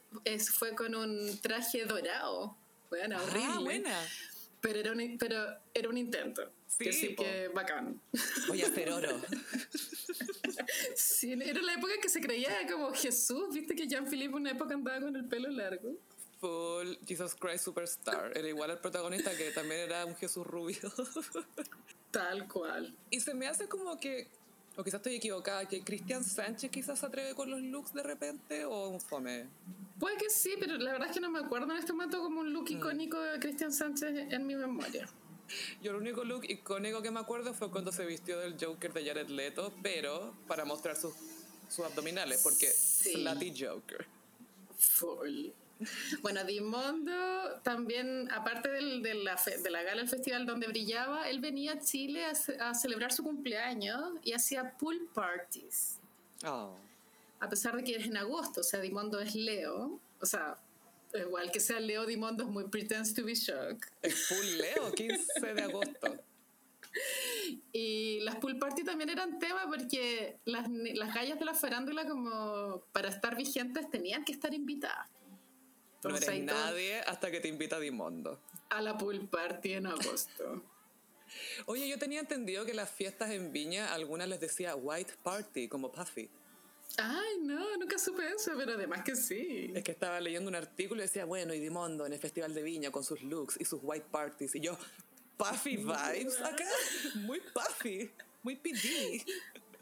[0.53, 2.55] fue con un traje dorado.
[2.89, 3.63] Bueno, ah, horrible.
[3.63, 3.99] buena.
[4.61, 6.43] Pero era un, pero era un intento.
[6.77, 8.01] Sí, sí que bacán.
[8.47, 9.09] Voy a hacer oro.
[10.95, 13.53] sí, era la época que se creía como Jesús.
[13.53, 15.95] Viste que Jean-Philippe una época andaba con el pelo largo.
[16.41, 18.37] Full Jesus Christ Superstar.
[18.37, 20.91] Era igual al protagonista que también era un Jesús rubio.
[22.11, 22.93] Tal cual.
[23.09, 24.27] Y se me hace como que,
[24.75, 28.65] o quizás estoy equivocada, que Cristian Sánchez quizás se atreve con los looks de repente
[28.65, 29.47] o un fome.
[29.97, 32.41] Puede que sí, pero la verdad es que no me acuerdo en este momento como
[32.41, 32.77] un look mm.
[32.77, 35.07] icónico de Cristian Sánchez en mi memoria.
[35.81, 39.05] Yo el único look icónico que me acuerdo fue cuando se vistió del Joker de
[39.05, 41.13] Jared Leto, pero para mostrar sus,
[41.69, 43.13] sus abdominales, porque sí.
[43.13, 44.05] Slutty Joker.
[44.77, 45.47] Full.
[46.21, 51.41] Bueno, Dimondo también, aparte del, de, la de la gala del festival donde brillaba, él
[51.41, 55.97] venía a Chile a, a celebrar su cumpleaños y hacía pool parties.
[56.45, 56.75] Oh.
[57.39, 60.57] A pesar de que es en agosto, o sea, Dimondo es Leo, o sea,
[61.17, 63.89] igual que sea Leo Dimondo es muy pretends to be shocked.
[64.01, 66.23] Es full Leo, 15 de agosto.
[67.71, 72.83] Y las pool party también eran tema porque las, las gallas de la farándula como
[72.93, 75.09] para estar vigentes tenían que estar invitadas.
[76.03, 78.39] no eres nadie hasta que te invita Dimondo.
[78.69, 80.63] A la pool party en agosto.
[81.65, 85.91] Oye, yo tenía entendido que las fiestas en Viña, algunas les decía white party, como
[85.91, 86.29] Puffy.
[86.97, 89.71] Ay, no, nunca supe eso, pero además que sí.
[89.75, 92.63] Es que estaba leyendo un artículo y decía, bueno, y Dimondo en el Festival de
[92.63, 94.55] Viña con sus looks y sus white parties.
[94.55, 94.77] Y yo,
[95.37, 96.65] puffy vibes acá.
[97.15, 98.09] Muy puffy,
[98.43, 99.23] muy PD.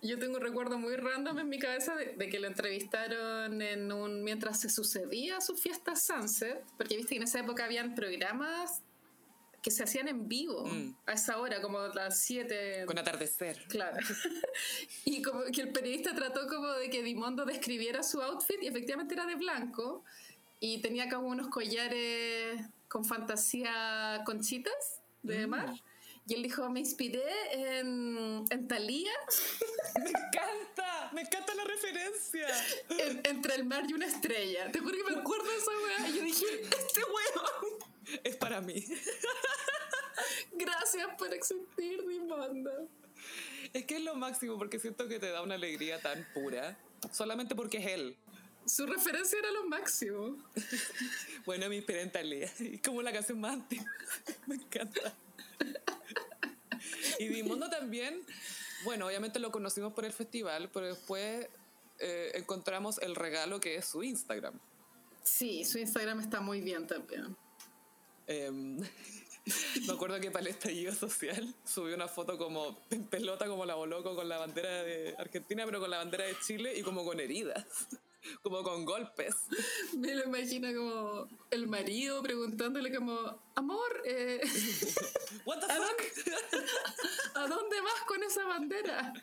[0.01, 4.21] Yo tengo un recuerdo muy random en mi cabeza de, que lo entrevistaron en un
[4.23, 8.81] mientras se sucedía su fiesta Sunset, porque viste que en esa época habían programas
[9.63, 10.95] que se hacían en vivo mm.
[11.05, 12.83] a esa hora, como las 7.
[12.85, 13.63] Con atardecer.
[13.69, 13.97] Claro.
[15.05, 19.13] y como que el periodista trató como de que Dimondo describiera su outfit y efectivamente
[19.15, 20.03] era de blanco
[20.59, 25.49] y tenía como unos collares con fantasía conchitas de mm.
[25.49, 25.73] mar
[26.27, 27.23] Y él dijo, me inspiré
[27.79, 29.11] en, en Thalía.
[30.03, 32.47] Me encanta, me encanta la referencia.
[32.89, 34.71] en- entre el mar y una estrella.
[34.71, 36.09] Te juro que me acuerdo de esa weá.
[36.09, 37.92] Y yo dije, este weón,
[38.23, 38.85] Es para mí.
[40.53, 42.89] gracias por existir, Dimondo.
[43.73, 46.77] Es que es lo máximo porque siento que te da una alegría tan pura.
[47.11, 48.17] Solamente porque es él.
[48.65, 50.37] Su referencia era lo máximo.
[51.45, 52.49] Bueno, en Thalía.
[52.59, 53.85] Y como la canción más antigua.
[54.47, 55.13] Me encanta.
[57.19, 58.21] Y Dimondo también,
[58.85, 61.47] bueno, obviamente lo conocimos por el festival, pero después
[61.99, 64.57] eh, encontramos el regalo que es su Instagram.
[65.23, 67.35] Sí, su Instagram está muy bien también.
[68.27, 68.77] Em,
[69.87, 73.75] me acuerdo que para el estallido social subió una foto como en pelota, como la
[73.85, 77.19] loco con la bandera de Argentina, pero con la bandera de Chile y como con
[77.19, 77.65] heridas,
[78.41, 79.35] como con golpes.
[79.97, 84.41] Me lo imagino como el marido preguntándole como, amor, eh,
[85.45, 86.01] What the ¿A fuck?
[87.35, 89.13] ¿a dónde vas con esa bandera?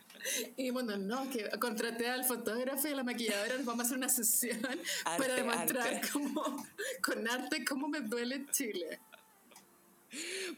[0.56, 3.98] Y bueno, no, que contraté al fotógrafo y a la maquilladora, nos vamos a hacer
[3.98, 4.60] una sesión
[5.04, 6.08] Arte, para demostrar arte.
[6.12, 6.66] cómo,
[7.02, 9.00] con arte cómo me duele Chile.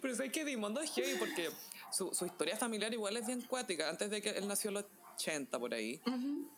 [0.01, 1.51] Pero sé que Dimondo es heavy porque
[1.93, 3.89] su, su historia familiar igual es bien cuática.
[3.91, 4.87] Antes de que él nació los
[5.31, 6.01] 80 por ahí.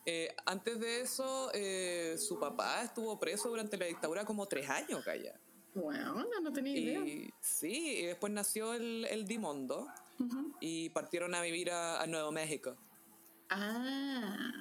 [0.06, 5.04] Eh, antes de eso, eh, su papá estuvo preso durante la dictadura como tres años,
[5.04, 5.38] calla.
[5.74, 7.00] Bueno, no, tenía idea.
[7.00, 9.88] Y sí, y después nació el, el Dimondo
[10.60, 12.76] y partieron a vivir a, a Nuevo México,
[13.50, 14.52] Ah.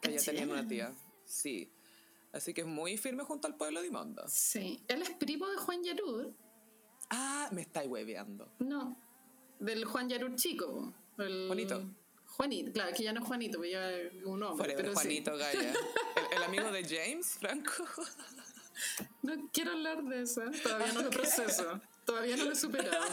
[0.00, 0.94] que ¿es tenían una tía.
[1.24, 1.70] Sí.
[2.32, 4.24] Así que es muy firme junto al pueblo Dimondo.
[4.26, 4.82] Sí.
[4.88, 6.34] Él es primo de Juan Yarur.
[7.10, 8.50] Ah, me estáis hueveando.
[8.58, 8.96] No,
[9.60, 10.92] del Juan Yarur chico.
[11.18, 11.84] El- Juanito.
[12.36, 14.64] Juanito, claro, que ya no es Juanito, pues ya es un hombre.
[14.64, 14.94] Forever pero sí.
[14.94, 15.60] Juanito Gaya.
[15.60, 17.72] El, el amigo de James, Franco.
[19.22, 21.80] No quiero hablar de eso, todavía no lo proceso.
[22.04, 23.06] Todavía no lo he superado.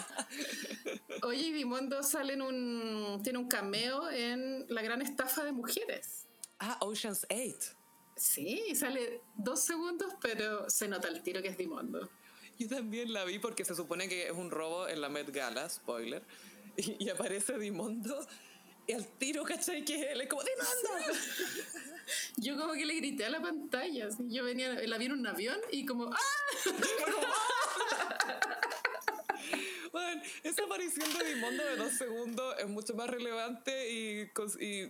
[1.23, 3.21] Oye, y Dimondo sale en un.
[3.23, 6.27] tiene un cameo en La Gran Estafa de Mujeres.
[6.59, 7.55] Ah, Ocean's 8.
[8.17, 12.09] Sí, sale dos segundos, pero se nota el tiro que es Dimondo.
[12.59, 15.69] Yo también la vi porque se supone que es un robo en la Met Gala,
[15.69, 16.23] spoiler.
[16.75, 18.27] Y, y aparece Dimondo
[18.91, 19.85] y al tiro, ¿cachai?
[19.85, 21.17] Que él es como ¡Dimondo!
[22.37, 24.07] Yo como que le grité a la pantalla.
[24.07, 24.23] así.
[24.27, 26.17] Yo venía, la vi en un avión y como ¡ah!
[29.91, 34.29] Bueno, esa aparición de Dimondo de dos segundos es mucho más relevante y,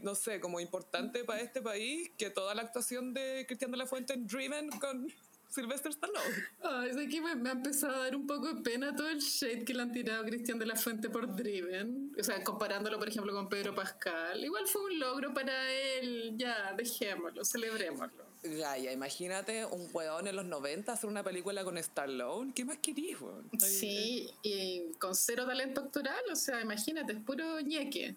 [0.04, 3.88] no sé, como importante para este país que toda la actuación de Cristian de la
[3.88, 5.12] Fuente en Driven con
[5.52, 6.46] Sylvester Stallone.
[6.64, 9.20] Ay, sé que me, me ha empezado a dar un poco de pena todo el
[9.20, 12.16] shade que le han tirado a Cristian de la Fuente por Driven.
[12.18, 14.44] O sea, comparándolo, por ejemplo, con Pedro Pascal.
[14.44, 16.36] Igual fue un logro para él.
[16.38, 18.32] Ya, dejémoslo, celebrémoslo.
[18.44, 22.54] Gaya, imagínate un weón en los 90 hacer una película con Stallone.
[22.54, 23.50] ¿Qué más querís, weón?
[23.60, 28.16] Sí, y con cero talento actoral, o sea, imagínate, es puro ñeque.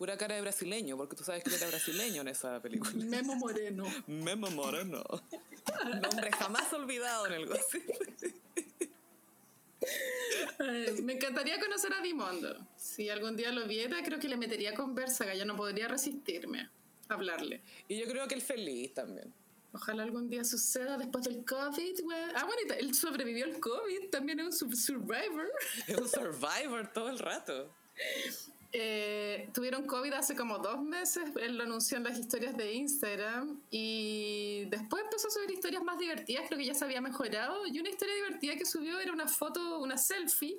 [0.00, 2.90] Pura cara de brasileño, porque tú sabes que era brasileño en esa película.
[2.94, 3.84] Memo Moreno.
[4.06, 5.04] Memo Moreno.
[5.84, 7.84] Nombre jamás olvidado en el gossip.
[11.02, 12.66] Me encantaría conocer a Dimondo.
[12.78, 16.70] Si algún día lo viera, creo que le metería conversa, que ya no podría resistirme
[17.10, 17.60] a hablarle.
[17.86, 19.30] Y yo creo que él feliz también.
[19.74, 22.18] Ojalá algún día suceda después del COVID, güey.
[22.34, 25.52] Ah, bueno, él sobrevivió al COVID, también es un sur- survivor.
[25.86, 27.70] Es un survivor todo el rato.
[28.72, 33.60] Eh, tuvieron COVID hace como dos meses, él lo anunció en las historias de Instagram
[33.68, 37.80] y después empezó a subir historias más divertidas, creo que ya se había mejorado y
[37.80, 40.56] una historia divertida que subió era una foto, una selfie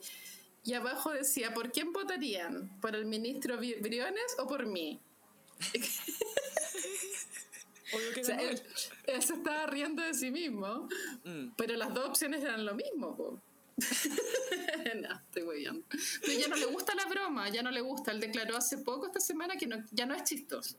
[0.66, 2.70] y abajo decía, ¿por quién votarían?
[2.82, 5.00] ¿Por el ministro Briones o por mí?
[7.94, 9.14] Obvio que O sea, ganó él, él.
[9.16, 10.88] él se estaba riendo de sí mismo,
[11.24, 11.52] Mm.
[11.58, 13.16] pero las dos opciones eran lo mismo.
[13.16, 13.42] po.
[15.02, 15.86] no, estoy hueviando.
[16.22, 18.12] Pero ya no le gusta la broma, ya no le gusta.
[18.12, 20.78] Él declaró hace poco, esta semana, que no, ya no es chistoso.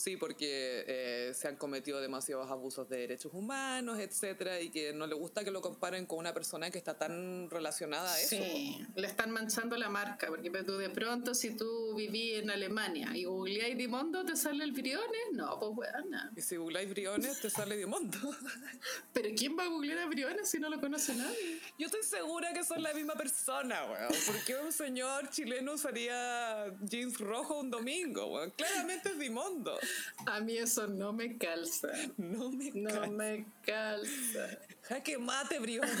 [0.00, 5.06] Sí, porque eh, se han cometido demasiados abusos de derechos humanos, etcétera, y que no
[5.06, 8.30] le gusta que lo comparen con una persona que está tan relacionada a eso.
[8.30, 13.14] Sí, le están manchando la marca, porque tú de pronto, si tú viví en Alemania
[13.14, 15.20] y googleáis Dimondo, ¿te sale el Briones?
[15.32, 16.32] No, pues buena.
[16.34, 18.16] Y si googláis Briones, te sale Dimondo.
[19.12, 21.60] Pero ¿quién va a googlear a Briones si no lo conoce nadie?
[21.78, 24.14] Yo estoy segura que son la misma persona, weón.
[24.24, 28.50] ¿Por qué un señor chileno usaría jeans rojos un domingo, weón?
[28.52, 29.78] Claramente es Dimondo.
[30.26, 31.88] A mí eso no me calza.
[32.16, 34.58] No me No ca- me calza.
[34.82, 35.90] Jaque mate, Briones.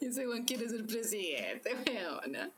[0.00, 2.50] Ese Juan quiere ser presidente, weona.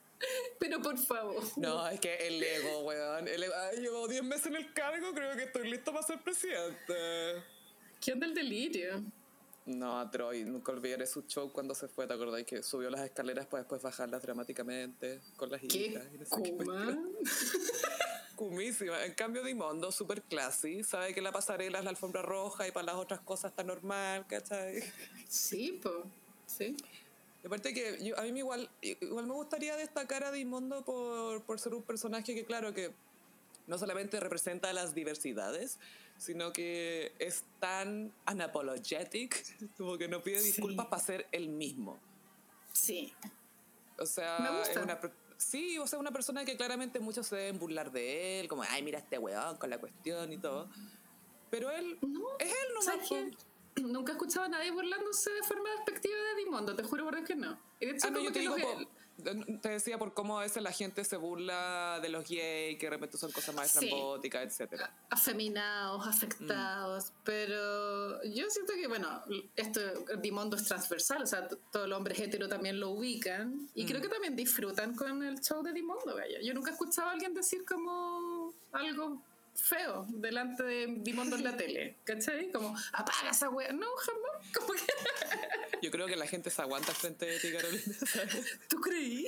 [0.59, 1.43] Pero por favor.
[1.57, 3.27] No, es que el ego, weón.
[3.27, 6.21] El ego- Ay, llevo 10 meses en el cargo, creo que estoy listo para ser
[6.21, 7.43] presidente.
[8.01, 9.03] ¿Qué onda el delirio?
[9.67, 12.43] No, Troy, nunca olvidaré su show cuando se fue, ¿te acordás?
[12.45, 16.05] Que subió las escaleras para después bajarlas dramáticamente con las ¿Qué hijas.
[16.15, 16.57] y no sé qué.
[18.41, 19.05] Cumísima.
[19.05, 22.87] En cambio, Dimondo, súper classy, sabe que la pasarela es la alfombra roja y para
[22.87, 24.83] las otras cosas está normal, ¿cachai?
[25.29, 26.05] Sí, po.
[26.47, 26.75] Sí.
[27.43, 31.43] Y aparte que yo, a mí me igual, igual me gustaría destacar a Dimondo por,
[31.45, 32.95] por ser un personaje que, claro, que
[33.67, 35.79] no solamente representa las diversidades,
[36.17, 39.45] sino que es tan unapologetic,
[39.77, 40.47] como que no pide Sí.
[40.47, 42.01] disculpas para ser el mismo.
[42.73, 43.13] Sí.
[43.99, 44.99] O sea, es una...
[45.41, 48.83] Sí, o sea, una persona que claramente muchos se deben burlar de él, como, ay,
[48.83, 50.69] mira este weón con la cuestión y todo.
[51.51, 52.85] Pero él No, es él nomás.
[52.85, 53.83] ¿Sabes qué?
[53.83, 57.27] Nunca he escuchado a nadie burlándose de forma despectiva de Dimondo, te juro por Dios
[57.27, 57.59] que no.
[57.81, 58.91] Y de hecho, Ah, como yo te que digo, lo que- po-
[59.61, 62.91] te decía por cómo a veces la gente se burla de los gays, que de
[62.91, 63.85] repente son cosas más Sí.
[63.87, 64.93] estrambóticas, etcétera.
[65.11, 69.23] afeminados, afectados, pero yo siento que, bueno,
[69.57, 69.81] esto
[70.19, 74.09] Dimondo es transversal, o sea, todos los hombres heteros también lo ubican y creo que
[74.09, 76.41] también disfrutan con el show de Dimondo, gaya.
[76.43, 79.23] Yo nunca he escuchado a alguien decir como algo
[79.55, 82.51] feo delante de Dimondo en la tele, ¿cachai?
[82.51, 83.73] Como, apaga esa wea.
[83.73, 84.47] No, jamás.
[84.57, 84.81] Como que,
[85.83, 87.83] Yo creo que la gente se aguanta frente a ti, Carolina.
[88.13, 88.59] ¿sabes?
[88.69, 89.27] ¿tú creí?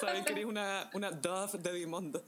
[0.00, 2.24] Saben que eres una, una dove de Dimondo.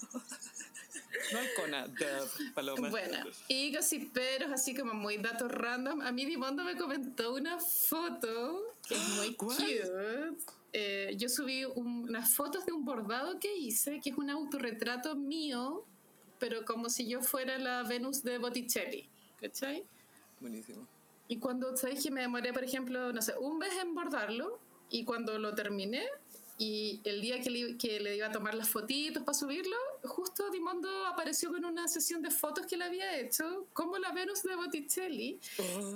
[1.33, 2.89] No halcona, dove, paloma.
[2.91, 6.01] Bueno, y gossiperos, así como muy datos random.
[6.03, 9.57] A mí Dimondo me comentó una foto que es muy ¿Cuál?
[9.57, 10.37] cute.
[10.73, 15.17] Eh, yo subí un- unas fotos de un bordado que hice, que es un autorretrato
[15.17, 15.85] mío,
[16.39, 19.09] pero como si yo fuera la Venus de Botticelli.
[19.41, 19.85] ¿Cachai?
[20.41, 20.87] Buenísimo.
[21.31, 24.59] Y cuando, ¿sabéis que me demoré, por ejemplo, no sé, un mes en bordarlo?
[24.91, 26.05] Y cuando lo terminé,
[26.59, 30.51] y el día que le, que le iba a tomar las fotitos para subirlo, justo
[30.51, 34.57] Dimondo apareció con una sesión de fotos que le había hecho, como la Venus de
[34.57, 35.39] Botticelli,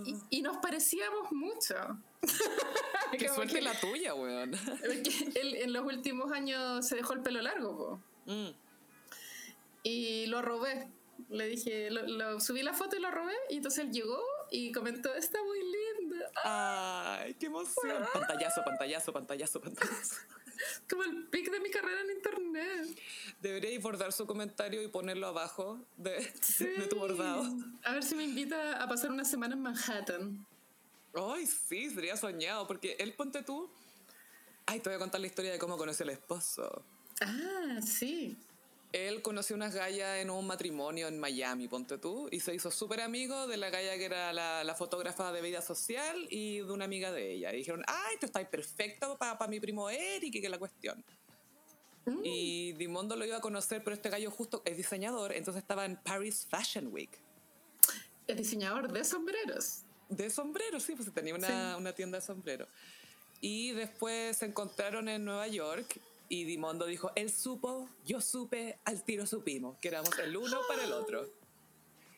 [0.06, 1.74] y, y nos parecíamos mucho.
[3.18, 4.52] Qué suerte que- la tuya, weón.
[5.34, 8.00] él en los últimos años se dejó el pelo largo.
[8.26, 8.50] Mm.
[9.82, 10.88] y lo robé.
[11.28, 14.18] Le dije, lo, lo- subí la foto y lo robé, y entonces él llegó
[14.54, 16.30] y comentó, está muy linda.
[16.44, 18.06] Ay, qué emoción.
[18.12, 20.16] Pantallazo, pantallazo, pantallazo, pantallazo.
[20.88, 23.00] Como el pic de mi carrera en internet.
[23.40, 27.52] Deberíais bordar su comentario y ponerlo abajo de, de tu bordado.
[27.82, 30.46] A ver si me invita a pasar una semana en Manhattan.
[31.14, 33.68] Ay, sí, sería soñado, porque él, ponte tú.
[34.66, 36.84] Ay, te voy a contar la historia de cómo conoció al esposo.
[37.20, 38.38] Ah, sí.
[38.94, 43.00] Él conoció unas gallas en un matrimonio en Miami, ponte tú, y se hizo súper
[43.00, 46.84] amigo de la galla que era la, la fotógrafa de vida social y de una
[46.84, 47.52] amiga de ella.
[47.52, 51.04] Y dijeron, ay, tú estás perfecto para mi primo Eric y que la cuestión.
[52.06, 52.20] Mm.
[52.22, 55.96] Y Dimondo lo iba a conocer, pero este gallo justo es diseñador, entonces estaba en
[55.96, 57.10] Paris Fashion Week.
[58.28, 59.80] Es diseñador de sombreros.
[60.08, 61.80] De sombreros, sí, pues tenía una, Sí.
[61.80, 62.68] una tienda de sombreros.
[63.40, 65.98] Y después se encontraron en Nueva York
[66.28, 70.84] y Dimondo dijo, él supo, yo supe, al tiro supimos, que éramos el uno para
[70.84, 71.26] el otro.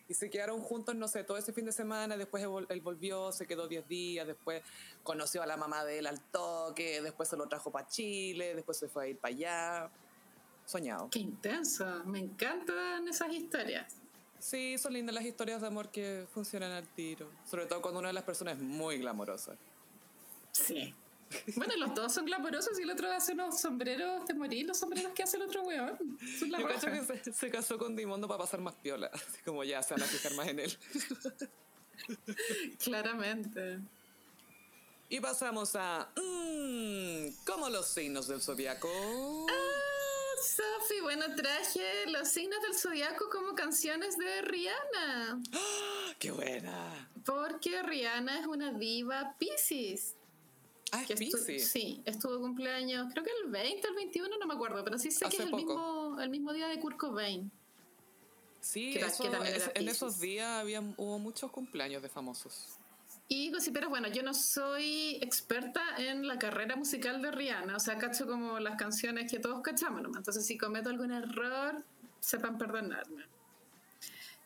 [0.08, 2.80] Y se quedaron juntos, no sé, todo ese fin de semana, después él vol- él
[2.80, 4.62] volvió, se quedó 10 días, después
[5.02, 8.78] conoció a la mamá de él al toque, después se lo trajo para Chile, después
[8.78, 9.90] se fue a ir para allá.
[10.64, 11.08] Soñado.
[11.10, 11.84] Qué intenso.
[12.04, 13.96] Me encantan esas historias.
[14.38, 17.28] Sí, son lindas las historias de amor que funcionan al tiro.
[17.48, 19.56] Sobre todo cuando una de las personas es muy glamorosa.
[20.52, 20.94] Sí.
[21.56, 25.12] Bueno, los dos son glamorosos y el otro hace unos sombreros de morir, los sombreros
[25.12, 26.18] que hace el otro weón.
[26.38, 29.10] Son la Yo cacho que se, se casó con Dimondo para pasar más piola.
[29.12, 30.78] Así como ya se van a fijar más en él.
[32.78, 33.80] Claramente.
[35.08, 36.08] Y pasamos a.
[36.16, 38.88] Mmm, como los signos del zodiaco.
[39.48, 45.40] Ah, Sofi, bueno, traje los signos del zodiaco como canciones de Rihanna.
[46.18, 47.08] ¡Qué buena!
[47.24, 50.16] Porque Rihanna es una diva Pisces.
[50.92, 51.68] Ah, es que estu- Piscis.
[51.68, 55.10] Sí, estuvo cumpleaños, creo que el 20 o el 21, no me acuerdo, pero sí
[55.10, 57.50] sé Hace que es el mismo, el mismo día de Kurt Cobain.
[58.60, 62.08] Sí, Que ta- eso- que también es- en esos días había, hubo muchos cumpleaños de
[62.08, 62.78] famosos.
[63.28, 67.98] Y pero bueno, yo no soy experta en la carrera musical de Rihanna, o sea,
[67.98, 70.18] cacho como las canciones que todos cachamos nomás.
[70.18, 71.84] Entonces, si cometo algún error,
[72.20, 73.24] sepan perdonarme.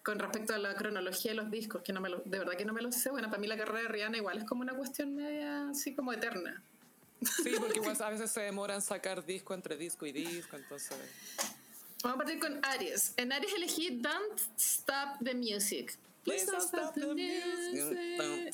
[0.02, 2.64] Con respecto a la cronología de los discos, que no me lo, de verdad que
[2.64, 4.74] no me lo sé, bueno, para mí la carrera de Rihanna igual es como una
[4.74, 6.62] cuestión media así como eterna.
[7.42, 10.96] Sí, porque igual a veces se demoran sacar disco entre disco y disco, entonces.
[12.02, 13.12] Vamos a partir con Aries.
[13.18, 15.98] En Aries elegí Don't Stop the Music.
[16.24, 18.52] Please don't stop the music.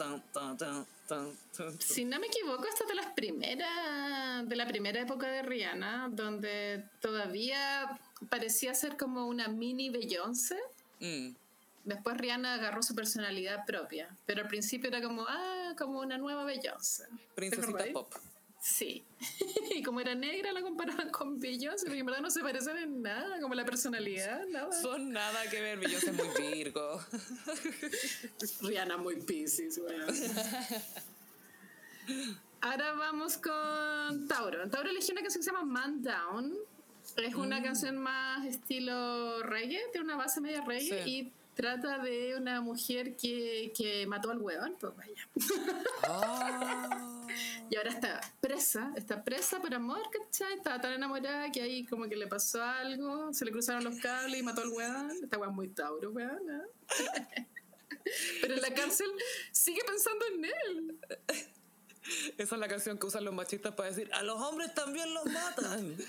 [1.80, 6.09] Si no me equivoco, esta es de las primeras, de la primera época de Rihanna,
[6.11, 10.59] donde todavía parecía ser como una mini Beyoncé.
[11.01, 11.34] Mm.
[11.84, 16.44] Después Rihanna agarró su personalidad propia, pero al principio era como, ah, como una nueva
[16.44, 17.05] Beyoncé.
[17.05, 18.12] ¿Te Princesita pop.
[18.61, 19.05] Sí.
[19.74, 23.03] y como era negra la comparaban con Beyoncé, porque en verdad no se parecen en
[23.03, 24.72] nada, como la personalidad, nada.
[24.72, 27.01] Son nada que ver, Beyoncé es muy Virgo.
[28.62, 30.12] Rihanna muy piscis, weón.
[32.62, 34.68] Ahora vamos con Tauro.
[34.68, 36.57] Tauro eligió una canción que se llama Man Down.
[37.16, 41.10] Es una canción más estilo reggae, tiene una base media reggae Sí.
[41.10, 45.28] y trata de una mujer que, que mató al huevón, pues vaya.
[46.04, 47.12] Ah.
[47.68, 50.54] Y ahora está presa, está presa por amor, ¿cachai?
[50.54, 54.38] Estaba tan enamorada que ahí como que le pasó algo, se le cruzaron los cables
[54.38, 55.10] y mató al weón.
[55.10, 56.46] Esta es muy Tauro, weón.
[56.46, 56.62] ¿no?
[58.40, 59.10] Pero en la cárcel
[59.50, 60.98] sigue pensando en él.
[62.38, 65.24] Esa es la canción que usan los machistas para decir, a los hombres también los
[65.26, 65.96] matan.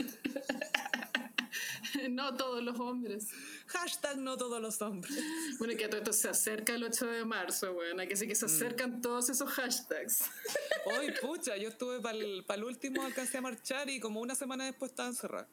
[2.09, 3.27] No todos los hombres.
[3.67, 5.15] Hashtag no todos los hombres.
[5.57, 7.75] Bueno, que a todo esto se acerca el 8 de marzo.
[7.97, 10.23] Hay que sí que se acercan todos esos hashtags.
[10.85, 14.91] Hoy, pucha, yo estuve para el, último, alcancé a marchar y como una semana después
[14.91, 15.47] estaba encerrada.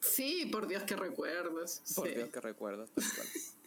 [0.00, 1.82] Sí, por Dios que recuerdos.
[1.94, 2.14] Por sí.
[2.14, 2.86] Dios que recuerdo.
[2.86, 3.28] tal cual.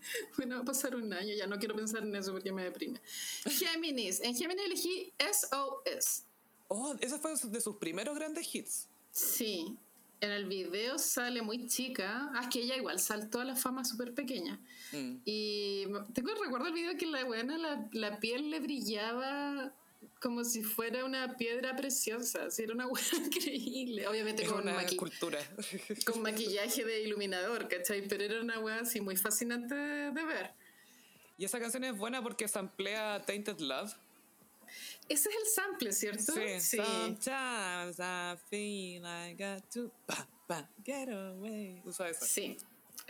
[0.36, 3.00] Bueno, va a pasar un año, ya no quiero pensar en eso porque me deprime.
[3.46, 4.20] Géminis.
[4.20, 6.24] En Géminis elegí SOS.
[6.68, 8.88] Oh, ese fue de sus primeros grandes hits.
[9.10, 9.76] Sí.
[10.20, 12.30] En el video sale muy chica.
[12.34, 14.60] Ah, es que ella igual saltó a la fama súper pequeña.
[14.92, 15.16] Mm.
[15.24, 19.72] Y tengo recuerdo el video que la buena, la, la piel le brillaba
[20.20, 22.44] como si fuera una piedra preciosa.
[22.46, 24.06] Así era una buena increíble.
[24.06, 25.38] Obviamente Es con, una maqui- cultura.
[26.04, 28.06] con maquillaje de iluminador, ¿cachai?
[28.06, 30.50] Pero era una wea así muy fascinante de, de ver.
[31.38, 33.94] Y esa canción es buena porque samplea Tainted Love.
[35.08, 36.32] Ese es el sample, ¿cierto?
[36.60, 36.76] Sí.
[36.76, 41.80] Sometimes I feel I got to pa, pa, get away.
[41.84, 42.24] Usa esa.
[42.24, 42.56] Sí,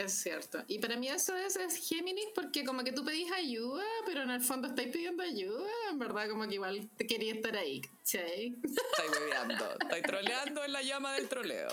[0.05, 0.63] es cierto.
[0.69, 4.31] Y para mí eso es, es Géminis porque como que tú pedís ayuda, pero en
[4.31, 5.69] el fondo estáis pidiendo ayuda.
[5.91, 8.57] En verdad como que igual te quería estar ahí, ¿cachai?
[8.63, 9.71] Estáis bebeando.
[9.81, 11.69] Estáis troleando en la llama del troleo.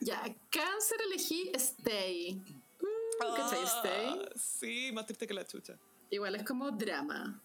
[0.00, 2.42] ya, cáncer elegí Stay.
[2.80, 3.64] Uh, ¿Cachai?
[3.64, 4.06] Stay.
[4.08, 5.78] Ah, Sí, más triste que la chucha.
[6.10, 7.40] Igual es como drama.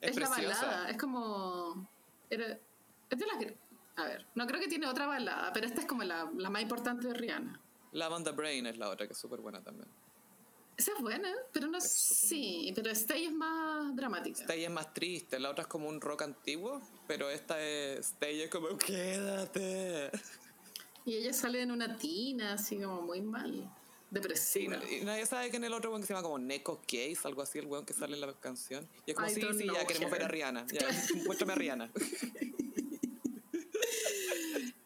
[0.00, 1.88] Es Es, la balada, es como...
[2.28, 2.58] era-
[3.10, 3.36] es de las...
[3.96, 6.62] A ver, no creo que tiene otra balada, pero esta es como la, la más
[6.62, 7.60] importante de Rihanna.
[7.92, 9.88] Love on the Brain es la otra que es súper buena también.
[10.76, 11.78] Esa es buena, pero no...
[11.80, 14.40] Sí, pero Stay es más dramática.
[14.40, 18.42] Stay es más triste, la otra es como un rock antiguo, pero esta es Stay
[18.42, 20.10] es como quédate.
[21.04, 23.50] Y ella sale en una tina, así como muy mal.
[23.52, 23.64] Sí,
[24.10, 24.76] Depresiva.
[24.76, 27.18] no- y nadie sabe que en el otro weón que se llama como Neko Case,
[27.24, 28.88] algo así, el weón que sale en la canción.
[29.04, 30.28] Y es como, I sí, sí, ya queremos ver a.
[30.28, 30.66] Rihanna.
[30.68, 30.86] Ya,
[31.26, 31.90] muéstrame a Rihanna.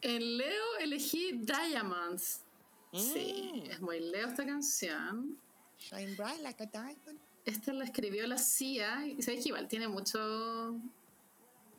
[0.00, 2.40] En Leo elegí Diamonds.
[2.92, 3.70] Sí, Mm.
[3.70, 5.38] es muy Leo esta canción.
[5.78, 7.20] Shine bright like a diamond.
[7.44, 9.06] Esta la escribió la CIA.
[9.06, 10.74] Y sabes que igual tiene mucho.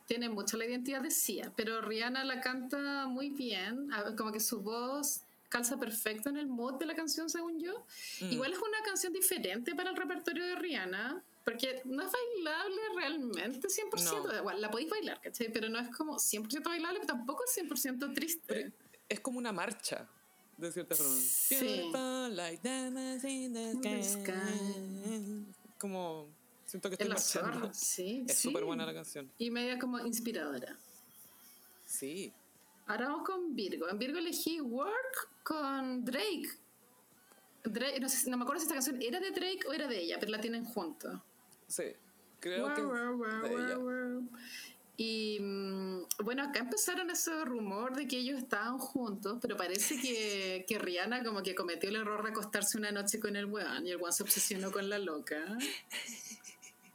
[0.06, 1.52] Tiene mucho la identidad de CIA.
[1.56, 3.90] Pero Rihanna la canta muy bien.
[4.18, 7.86] Como que su voz calza perfecto en el mood de la canción, según yo.
[8.22, 8.32] Mm.
[8.32, 11.24] Igual es una canción diferente para el repertorio de Rihanna.
[11.44, 14.28] Porque no es bailable realmente 100%.
[14.32, 14.38] No.
[14.38, 15.52] Igual, la podéis bailar, ¿cachai?
[15.52, 18.44] Pero no es como 100% bailable, pero tampoco es 100% triste.
[18.48, 18.72] Pero
[19.10, 20.10] es como una marcha,
[20.58, 21.16] de cierta forma.
[21.16, 21.92] Sí.
[22.32, 25.46] Like in the sky.
[25.78, 26.28] Como,
[26.66, 27.72] siento que estoy marchando.
[27.74, 28.26] sí.
[28.28, 28.48] Es sí.
[28.50, 29.32] súper buena la canción.
[29.38, 30.76] Y media como inspiradora.
[31.86, 32.34] Sí.
[32.88, 33.88] Ahora vamos con Virgo.
[33.90, 36.50] En Virgo elegí Work con Drake.
[37.64, 40.02] Drake no, sé no me acuerdo si esta canción era de Drake o era de
[40.02, 41.20] ella, pero la tienen juntos.
[41.68, 41.84] Sí.
[42.40, 43.78] Creo Wow, que wow, wow, de ella.
[45.00, 50.66] Y mm, bueno, acá empezaron ese rumor de que ellos estaban juntos, pero parece que,
[50.68, 53.92] que Rihanna como que cometió el error de acostarse una noche con el weón y
[53.92, 55.38] el weón se obsesionó con la loca.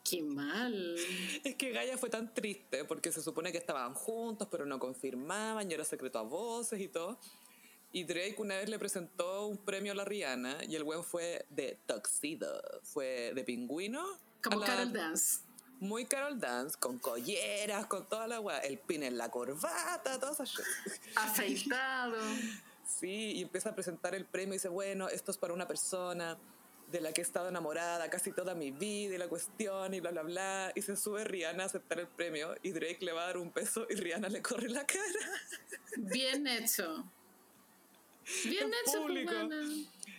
[0.05, 0.97] Qué mal.
[1.45, 5.71] Es que Gaia fue tan triste porque se supone que estaban juntos, pero no confirmaban
[5.71, 7.19] y era secreto a voces y todo.
[7.93, 11.47] Y Drake una vez le presentó un premio a la Rihanna y el weón fue
[11.51, 14.03] de tuxedo, fue de pingüino.
[14.43, 15.41] Como la- Carol Dance.
[15.83, 20.35] Muy Carol Dance, con colleras, con toda la weá, el pin en la corbata, todas
[20.39, 20.65] esas shit.
[21.17, 22.19] Afeitado.
[22.87, 26.39] Sí, y empieza a presentar el premio y dice, bueno, esto es para una persona
[26.93, 30.13] de la que he estado enamorada casi toda mi vida y la cuestión y bla,
[30.13, 30.73] bla, bla.
[30.77, 33.51] Y se sube Rihanna a aceptar el premio y Drake le va a dar un
[33.51, 35.03] peso y Rihanna le corre la cara.
[35.97, 37.05] Bien hecho.
[38.45, 39.33] Bien En hecho, público.
[39.33, 39.63] Juana.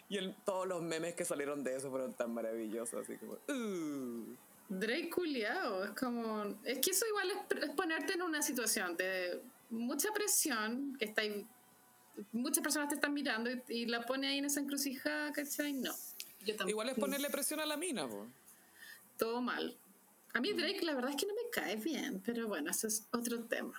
[0.10, 3.34] Y el- todos los memes que salieron de eso fueron tan maravillosos, así como...
[3.48, 4.36] "Uh".
[4.70, 6.44] Drake culiao, es como...
[6.64, 11.22] Es que eso igual es, es ponerte en una situación de mucha presión, que está
[11.22, 11.46] ahí-
[12.32, 15.74] muchas personas te están mirando y, y la pone ahí en esa encrucijada, ¿cachai?
[15.74, 15.92] No.
[16.46, 16.56] Yo.
[16.68, 18.28] Igual es ponerle presión a la mina, po.
[19.18, 19.78] Todo mal.
[20.34, 23.06] A mí Drake la verdad es que no me cae bien, pero bueno, eso es
[23.12, 23.74] otro tema.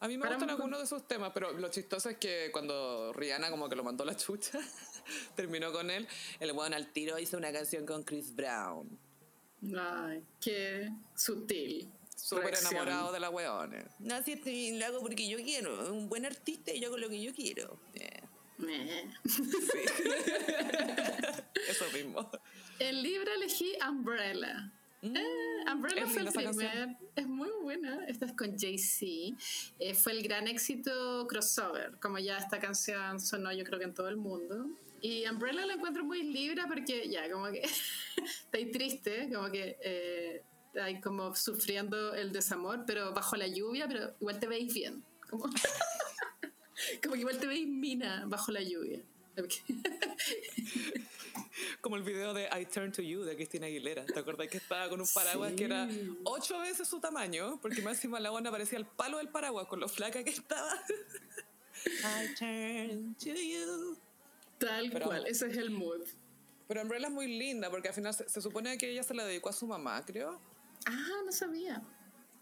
[0.00, 2.50] A mí me Para gustan un- algunos de esos temas, pero lo chistoso es que
[2.52, 4.58] cuando Rihanna como que lo mandó la chucha,
[5.36, 6.06] terminó con él,
[6.40, 8.86] el weón al tiro hizo una canción con Chris Brown.
[9.76, 11.90] Ay, qué sutil.
[12.14, 13.84] Súper enamorado de la weona.
[13.98, 15.92] No, si estoy, lo hago porque yo quiero.
[15.92, 17.78] Un buen artista y yo hago lo que yo quiero.
[17.94, 18.22] Eh,
[21.68, 22.30] eso mismo.
[22.78, 24.72] El libro elegí Umbrella.
[25.02, 26.96] Eh, Umbrella es fue el primer.
[27.14, 28.06] Es muy buena.
[28.06, 29.36] Esta es con Jay-Z.
[29.78, 31.98] Eh, fue el gran éxito crossover.
[32.00, 34.70] Como ya esta canción sonó, yo creo que en todo el mundo.
[35.06, 37.60] Y Umbrella la encuentro muy libre porque ya, como que.
[38.16, 39.78] está ahí triste, como que.
[39.80, 40.42] Eh,
[40.82, 45.04] ahí como sufriendo el desamor, pero bajo la lluvia, pero igual te veis bien.
[45.30, 45.44] Como,
[47.02, 49.00] como que igual te veis mina bajo la lluvia.
[51.82, 54.06] Como el video de I Turn to You de Cristina Aguilera.
[54.06, 55.86] ¿Te acordás que estaba con un paraguas que era
[56.24, 57.60] ocho veces su tamaño?
[57.60, 60.72] Porque más encima la buena parecía el palo del paraguas con lo flaca que estaba.
[61.84, 63.98] I turn to you.
[64.58, 66.02] Tal Pero- cual, ese es el mood.
[66.68, 69.24] Pero Umbrella es muy linda porque al final se, se supone que ella se la
[69.24, 70.40] dedicó a su mamá, creo.
[70.86, 71.82] Ah, no sabía.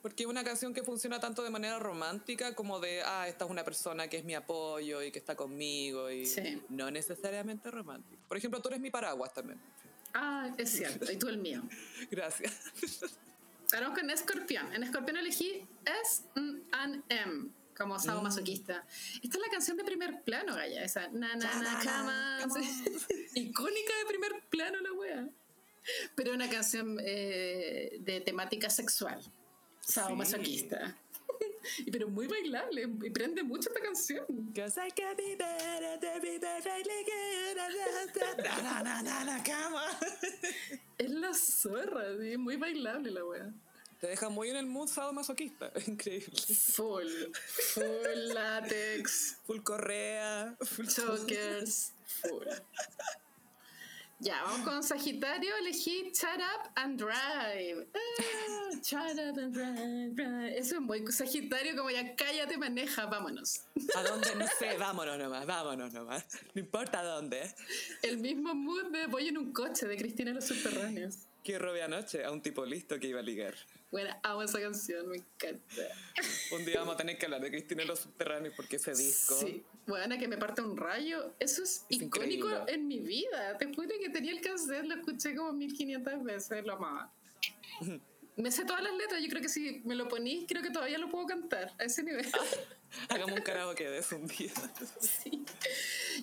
[0.01, 3.51] Porque es una canción que funciona tanto de manera romántica como de, ah, esta es
[3.51, 6.63] una persona que es mi apoyo y que está conmigo y Sí.
[6.69, 8.23] no necesariamente romántica.
[8.29, 9.59] Por ejemplo, tú eres mi paraguas también.
[10.15, 11.11] Ah, es cierto.
[11.11, 11.63] Y tú el mío.
[12.11, 12.53] Gracias.
[13.73, 14.73] Ahora vamos con Escorpión.
[14.73, 16.23] En Escorpión elegí S
[16.73, 18.23] and M como Mm.
[18.23, 18.85] Masoquista.
[19.23, 20.85] Esta es la canción de primer plano, Gaya.
[20.85, 22.63] Esa na na na on.
[23.35, 25.29] Icónica de primer plano la wea.
[26.15, 29.21] Pero una canción eh, de temática sexual.
[29.81, 30.15] Sao Sí.
[30.15, 30.97] Masoquista.
[31.93, 32.83] Pero muy bailable.
[33.03, 34.25] Y prende mucho esta canción.
[34.55, 38.63] 'Cause I can be better, to be perfectly good.
[38.63, 39.95] Na, na, na, na, come on.
[40.99, 43.53] Es la zorra, sí, muy bailable la wea.
[44.05, 45.73] Te deja muy en el mood sadomasoquista.
[45.87, 46.39] Increíble.
[46.75, 47.09] Full,
[47.73, 50.55] full látex, Full correa.
[50.61, 52.47] Full chokers, full.
[54.19, 55.57] Ya, vamos con Sagitario.
[55.57, 57.89] Elegí Shut Up and Drive.
[57.95, 60.59] Ah, shut Up and Drive, drive.
[60.59, 63.63] Eso es muy Sagitario, como ya cállate, maneja, vámonos.
[63.97, 64.35] ¿A dónde?
[64.35, 66.27] No sé, vámonos nomás, vámonos nomás.
[66.55, 67.51] No importa dónde.
[68.03, 71.21] El mismo mood de Voy en un coche de Cristina en los Subterráneos.
[71.45, 73.55] Que robé anoche a un tipo listo que iba a ligar.
[73.91, 75.83] Bueno, amo esa canción, me encanta.
[76.53, 79.35] Un día vamos a tener que hablar de Cristina en los subterráneos porque ese disco.
[79.39, 81.35] Sí, bueno, que me parta un rayo.
[81.39, 82.73] Eso es, Es icónico increíble.
[82.73, 83.59] en mi vida.
[83.59, 87.13] Te juro que tenía el cassette, lo escuché como 1500 veces, lo amaba.
[88.37, 90.99] Me sé todas las letras, yo creo que si me lo ponís, creo que todavía
[90.99, 92.27] lo puedo cantar a ese nivel.
[93.09, 94.53] Hagamos un karaoke de eso un día.
[95.01, 95.45] Sí.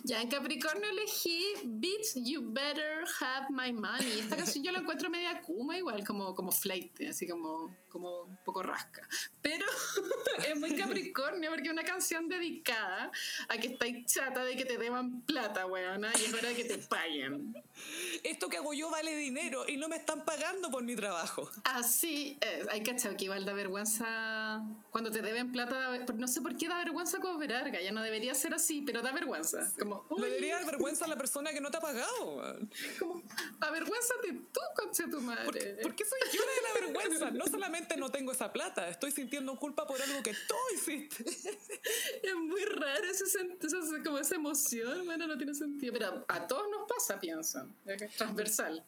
[0.04, 4.20] Ya en Capricornio elegí Bitch, You Better Have My Money.
[4.20, 8.36] Esta canción yo la encuentro media kuma igual, como, como flight, así como, como un
[8.44, 9.06] poco rasca.
[9.40, 9.66] Pero
[10.48, 13.10] es muy Capricornio porque es una canción dedicada
[13.48, 16.64] a que estáis chata de que te deban plata, weona, y es hora de que
[16.64, 17.54] te paguen.
[18.22, 21.50] Esto que hago yo vale dinero y no me están pagando por mi trabajo.
[21.64, 22.68] Así es.
[22.68, 25.98] Hay cachado que igual da vergüenza cuando te deben plata.
[26.14, 29.72] No sé por qué da vergüenza cobrar, ya no debería ser así, pero da vergüenza.
[29.78, 32.36] Como, Le "Oye, debería dar vergüenza a la persona que no te ha pagado.
[32.36, 32.70] weón.
[32.98, 33.22] como
[33.60, 35.44] avergüénzate tú, conche tu madre.
[35.74, 37.30] ¿Por, por qué soy yo la de la vergüenza?
[37.30, 41.24] No solamente no tengo esa plata, estoy sintiendo culpa por algo que tú hiciste.
[42.22, 45.92] Es muy raro ese, esa- como esa emoción, bueno, no tiene sentido.
[45.92, 47.66] Pero a todos nos pasa, pienso.
[47.86, 48.84] Es transversal.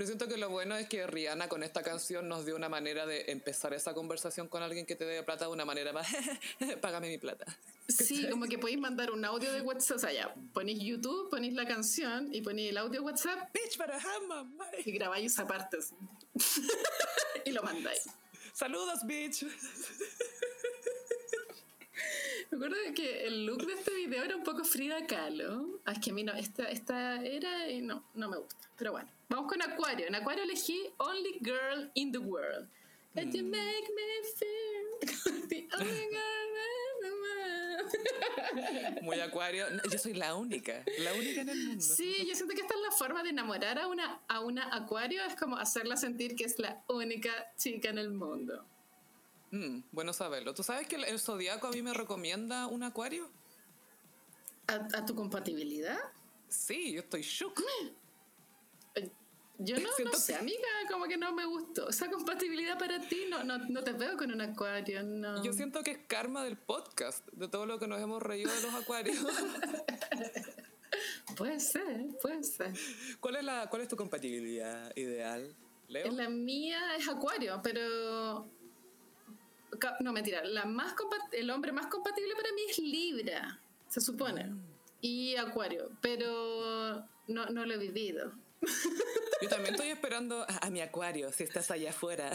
[0.00, 3.04] Pero siento que lo bueno es que Rihanna con esta canción nos dio una manera
[3.04, 6.08] de empezar esa conversación con alguien que te dé plata de una manera más,
[6.80, 7.44] págame mi plata.
[7.86, 9.98] Sí, como que podéis mandar un audio de WhatsApp.
[9.98, 13.78] O sea, ya, ponéis YouTube, ponéis la canción y ponéis el audio WhatsApp Bitch,
[14.26, 14.82] money.
[14.86, 15.76] y grabáis esa parte
[17.44, 18.08] y lo mandáis.
[18.54, 19.44] Saludos, bitch.
[22.52, 25.80] Me acuerdo de que el look de este video era un poco Frida Kahlo.
[25.84, 28.68] Ah, es que a mí no, esta, esta era y no, no me gusta.
[28.76, 30.08] Pero bueno, vamos con Acuario.
[30.08, 32.68] En Acuario elegí Only Girl in the World.
[33.16, 39.02] And you make me feel the only girl in the world.
[39.02, 39.66] Muy acuario.
[39.90, 41.84] Yo soy la única, la única en el mundo.
[41.84, 45.24] Sí, yo siento que esta es la forma de enamorar a una, a una Acuario,
[45.24, 48.64] es como hacerla sentir que es la única chica en el mundo.
[49.50, 50.54] Mm, bueno saberlo.
[50.54, 53.28] ¿Tú sabes que el, el zodiaco a mí me recomienda un acuario?
[54.66, 55.98] ¿A, a tu compatibilidad?
[56.48, 57.62] Sí, yo estoy shook.
[59.62, 60.56] Yo no, no sé, amiga,
[60.90, 61.90] como que no me gustó.
[61.90, 65.44] Esa compatibilidad para ti, no, no, no te veo con un acuario, no.
[65.44, 68.62] Yo siento que es karma del podcast, de todo lo que nos hemos reído de
[68.62, 69.18] los acuarios.
[71.36, 72.72] Puede ser, puede ser.
[73.20, 75.54] ¿Cuál es, la, cuál es tu compatibilidad ideal,
[75.88, 76.10] Leo?
[76.10, 78.50] La mía es Acuario, pero.
[80.00, 80.44] No, mentira.
[80.44, 80.94] La más
[81.32, 84.52] el hombre más compatible para mí es Libra, se supone.
[85.00, 88.32] Y Acuario, pero no, no lo he vivido.
[89.40, 92.30] Yo también estoy esperando a, a mi acuario, si estás allá afuera.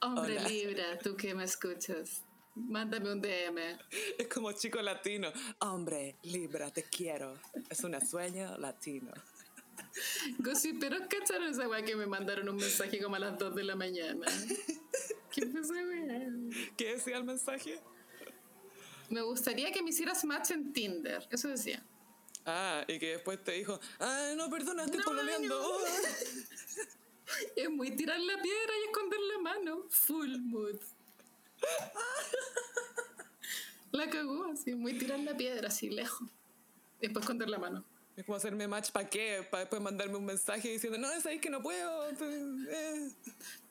[0.00, 0.48] Hombre Hola.
[0.48, 2.22] Libra, tú que me escuchas,
[2.54, 3.78] mándame un DM.
[4.18, 5.32] Es como chico latino.
[5.60, 7.38] Hombre, Libra, te quiero.
[7.70, 9.12] Es un sueño latino.
[10.38, 13.64] Gossip, pero cacharon esa weá que me mandaron un mensaje como a las 2 de
[13.64, 14.26] la mañana.
[15.36, 16.70] ¿Qué fue?
[16.76, 17.78] ¿Qué decía el mensaje?
[19.10, 21.26] Me gustaría que me hicieras match en Tinder.
[21.30, 21.84] Eso decía.
[22.44, 25.60] Ah, y que después te dijo, ah, no, perdona, estoy No, pololeando.
[25.60, 25.78] no.
[27.56, 29.84] Es muy tirar la piedra y esconder la mano.
[29.90, 30.78] Full mood.
[33.92, 36.28] La cagó así, muy tirar la piedra así lejos.
[37.00, 37.84] Después esconder la mano.
[38.16, 41.50] Es como hacerme match para qué, para después mandarme un mensaje diciendo, no, sabéis que
[41.50, 42.08] no puedo.
[42.10, 43.10] eh".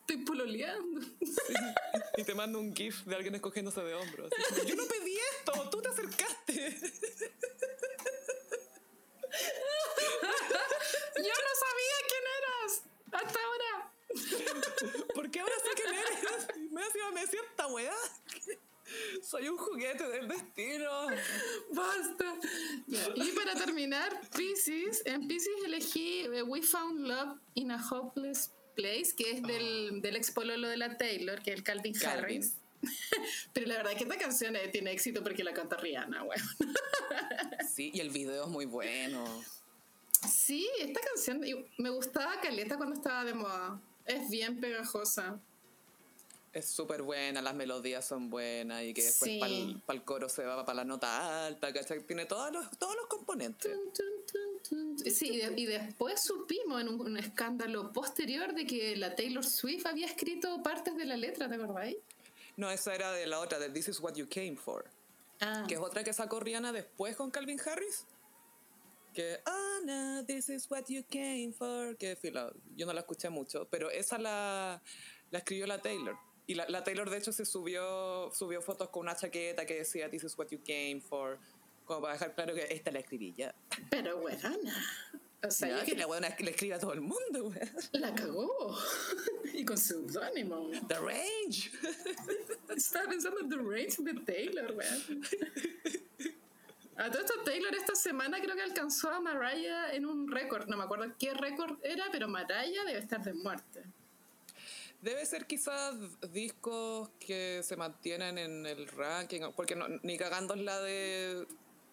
[0.00, 1.00] Estoy pololeando.
[2.16, 4.30] Y te mando un gif de alguien escogiéndose de hombros.
[4.52, 6.78] Así Yo no pedí esto, tú te acercaste.
[11.16, 12.82] Yo no sabía quién eras.
[13.12, 13.72] Hasta ahora.
[15.12, 16.70] ¿Por qué ahora sé quién eres?
[16.70, 17.94] Me hacía me decía esta weá.
[19.22, 20.90] Soy un juguete del destino.
[21.72, 22.36] Basta.
[22.86, 25.02] Y para terminar, Pisces.
[25.04, 30.16] En Pisces elegí eh, We Found Love in a Hopeless Place, que es del, del
[30.16, 32.24] ex pololo de la Taylor, que es el Calvin, Calvin.
[32.24, 32.54] Harris.
[33.52, 36.42] Pero la verdad es que esta canción eh, tiene éxito porque la canta Rihanna, weón.
[37.74, 39.24] Sí, y el video es muy bueno.
[40.26, 41.42] Sí, esta canción
[41.76, 43.80] me gustaba Caleta cuando estaba de moda.
[44.06, 45.40] Es bien pegajosa.
[46.56, 49.78] Es súper buena, las melodías son buenas y que después Sí.
[49.84, 52.00] para el coro se va para la nota alta, ¿cachai?
[52.06, 53.76] Tiene todos los, todos los componentes.
[55.14, 60.06] Sí, y después supimos en un, un escándalo posterior de que la Taylor Swift había
[60.06, 61.98] escrito partes de la letra, ¿te acordáis?
[62.56, 64.86] No, esa era de la otra, de This Is What You Came For.
[65.40, 68.06] Ah, Que es otra que sacó Rihanna después con Calvin Harris.
[69.12, 71.98] Que, oh no, this is what you came for.
[71.98, 74.82] Que filo, yo no la escuché mucho, pero esa la,
[75.30, 76.16] la escribió la Taylor.
[76.46, 80.08] Y la, la Taylor, de hecho, se subió, subió fotos con una chaqueta que decía
[80.10, 81.38] This is what you came for.
[81.84, 83.54] Como para dejar claro que esta la escribí ya.
[83.90, 84.56] pero buena.
[85.46, 86.06] O sea, que la
[86.38, 87.70] le escribe a todo el mundo, weón.
[87.92, 88.76] la cagó.
[89.52, 90.70] y con seudónimo.
[90.88, 91.70] The Range.
[92.76, 95.22] Estaba pensando en The Range de Taylor, weón.
[96.96, 100.66] A todo esto, Taylor esta semana creo que alcanzó a Mariah en un récord.
[100.66, 103.84] No me acuerdo qué récord era, pero Mariah debe estar de muerte.
[105.02, 105.94] Debe ser quizás
[106.32, 111.46] discos que se mantienen en el ranking, porque no- ni cagando es la de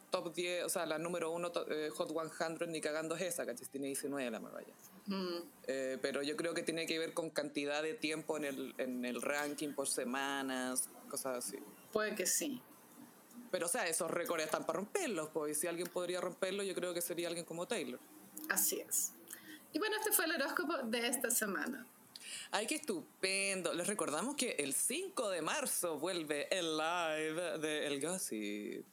[0.09, 3.45] top 10, o sea, la número uno to- eh, Hot 100, ni cagando es esa,
[3.45, 3.67] ¿cachai?
[3.67, 4.73] Tiene 19 la Mariah.
[5.07, 5.37] Mm.
[5.67, 9.05] Eh, pero yo creo que tiene que ver con cantidad de tiempo en el, en
[9.05, 11.57] el ranking por semanas, cosas así.
[11.91, 12.61] Puede que sí.
[13.51, 16.73] Pero, o sea, esos récords están para romperlos, pues, y si alguien podría romperlo, yo
[16.73, 17.99] creo que sería alguien como Taylor.
[18.49, 19.11] Así es.
[19.73, 21.85] Y bueno, este fue el horóscopo de esta semana.
[22.51, 23.73] ¡Ay, qué estupendo!
[23.73, 28.85] Les recordamos que el 5 de marzo vuelve el live de El Gossip.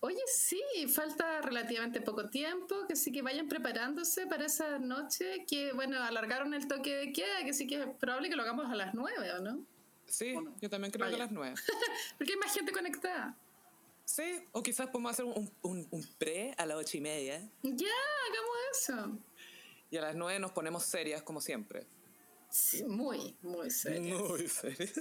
[0.00, 0.60] Oye, sí,
[0.92, 6.54] falta relativamente poco tiempo, que sí que vayan preparándose para esa noche, que bueno, alargaron
[6.54, 9.30] el toque de queda, que sí que es probable que lo hagamos a las nueve,
[9.32, 9.64] ¿o no?
[10.06, 11.54] Sí, yo también creo que a las 9.
[12.18, 13.34] Porque hay más gente conectada.
[14.04, 17.86] Sí, o quizás podemos hacer un, un, un pre a las 8 y media Ya,
[18.28, 19.18] hagamos eso.
[19.90, 21.86] y a las 9 nos ponemos serias como siempre.
[22.52, 24.18] Sí, muy, muy serio.
[24.28, 24.92] Muy serias.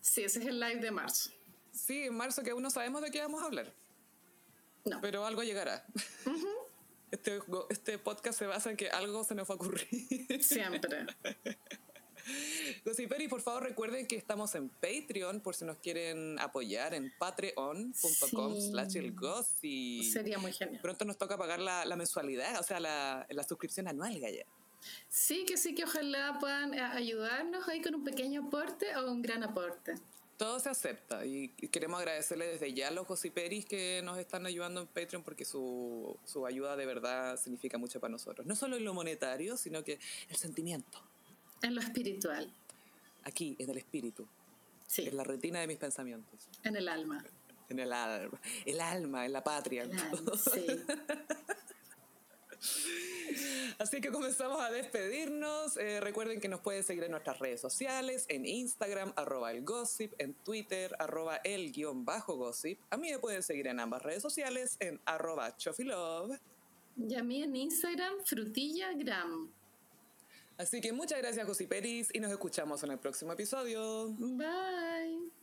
[0.00, 1.30] Sí, ese es el live de marzo.
[1.72, 3.72] Sí, en marzo que aún no sabemos de qué vamos a hablar,
[4.84, 5.00] No.
[5.00, 5.86] pero algo llegará.
[7.12, 10.42] Este, go- este podcast se basa en que algo se nos va a ocurrir.
[10.42, 11.06] Siempre.
[12.84, 18.54] Gossiperi, por favor recuerden que estamos en Patreon por si nos quieren apoyar en patreon.com
[18.56, 18.70] Sí.
[18.70, 19.14] slash el.
[20.12, 20.80] Sería muy genial.
[20.82, 24.46] Pronto nos toca pagar la, la mensualidad, o sea, la, la suscripción anual, Gaya.
[25.08, 29.22] Sí, que sí, que ojalá puedan eh, ayudarnos ahí con un pequeño aporte o un
[29.22, 29.94] gran aporte.
[30.38, 34.44] Todo se acepta y y queremos agradecerle desde ya a los gossiperis que nos están
[34.46, 38.46] ayudando en Patreon porque su, su ayuda de verdad significa mucho para nosotros.
[38.46, 40.00] No solo en lo monetario, sino que
[40.30, 41.00] el sentimiento,
[41.62, 42.52] En lo espiritual.
[43.24, 44.26] aquí, en el espíritu,
[44.88, 47.24] Sí, en la retina de mis pensamientos, en el alma.
[47.68, 49.82] en el alma, el alma, en la patria.
[49.84, 50.66] El alma, sí.
[53.78, 55.76] Así que comenzamos a despedirnos.
[55.76, 60.12] Eh, recuerden que nos pueden seguir en nuestras redes sociales, en Instagram, arroba el gossip,
[60.18, 62.78] en Twitter, arroba el guion bajo gossip.
[62.90, 66.38] A mí me pueden seguir en ambas redes sociales, en arroba chofilove.
[66.96, 69.50] Y a mí en Instagram, frutillagram.
[70.58, 74.08] Así que muchas gracias, Gossiperis, y nos escuchamos en el próximo episodio.
[74.18, 75.41] Bye.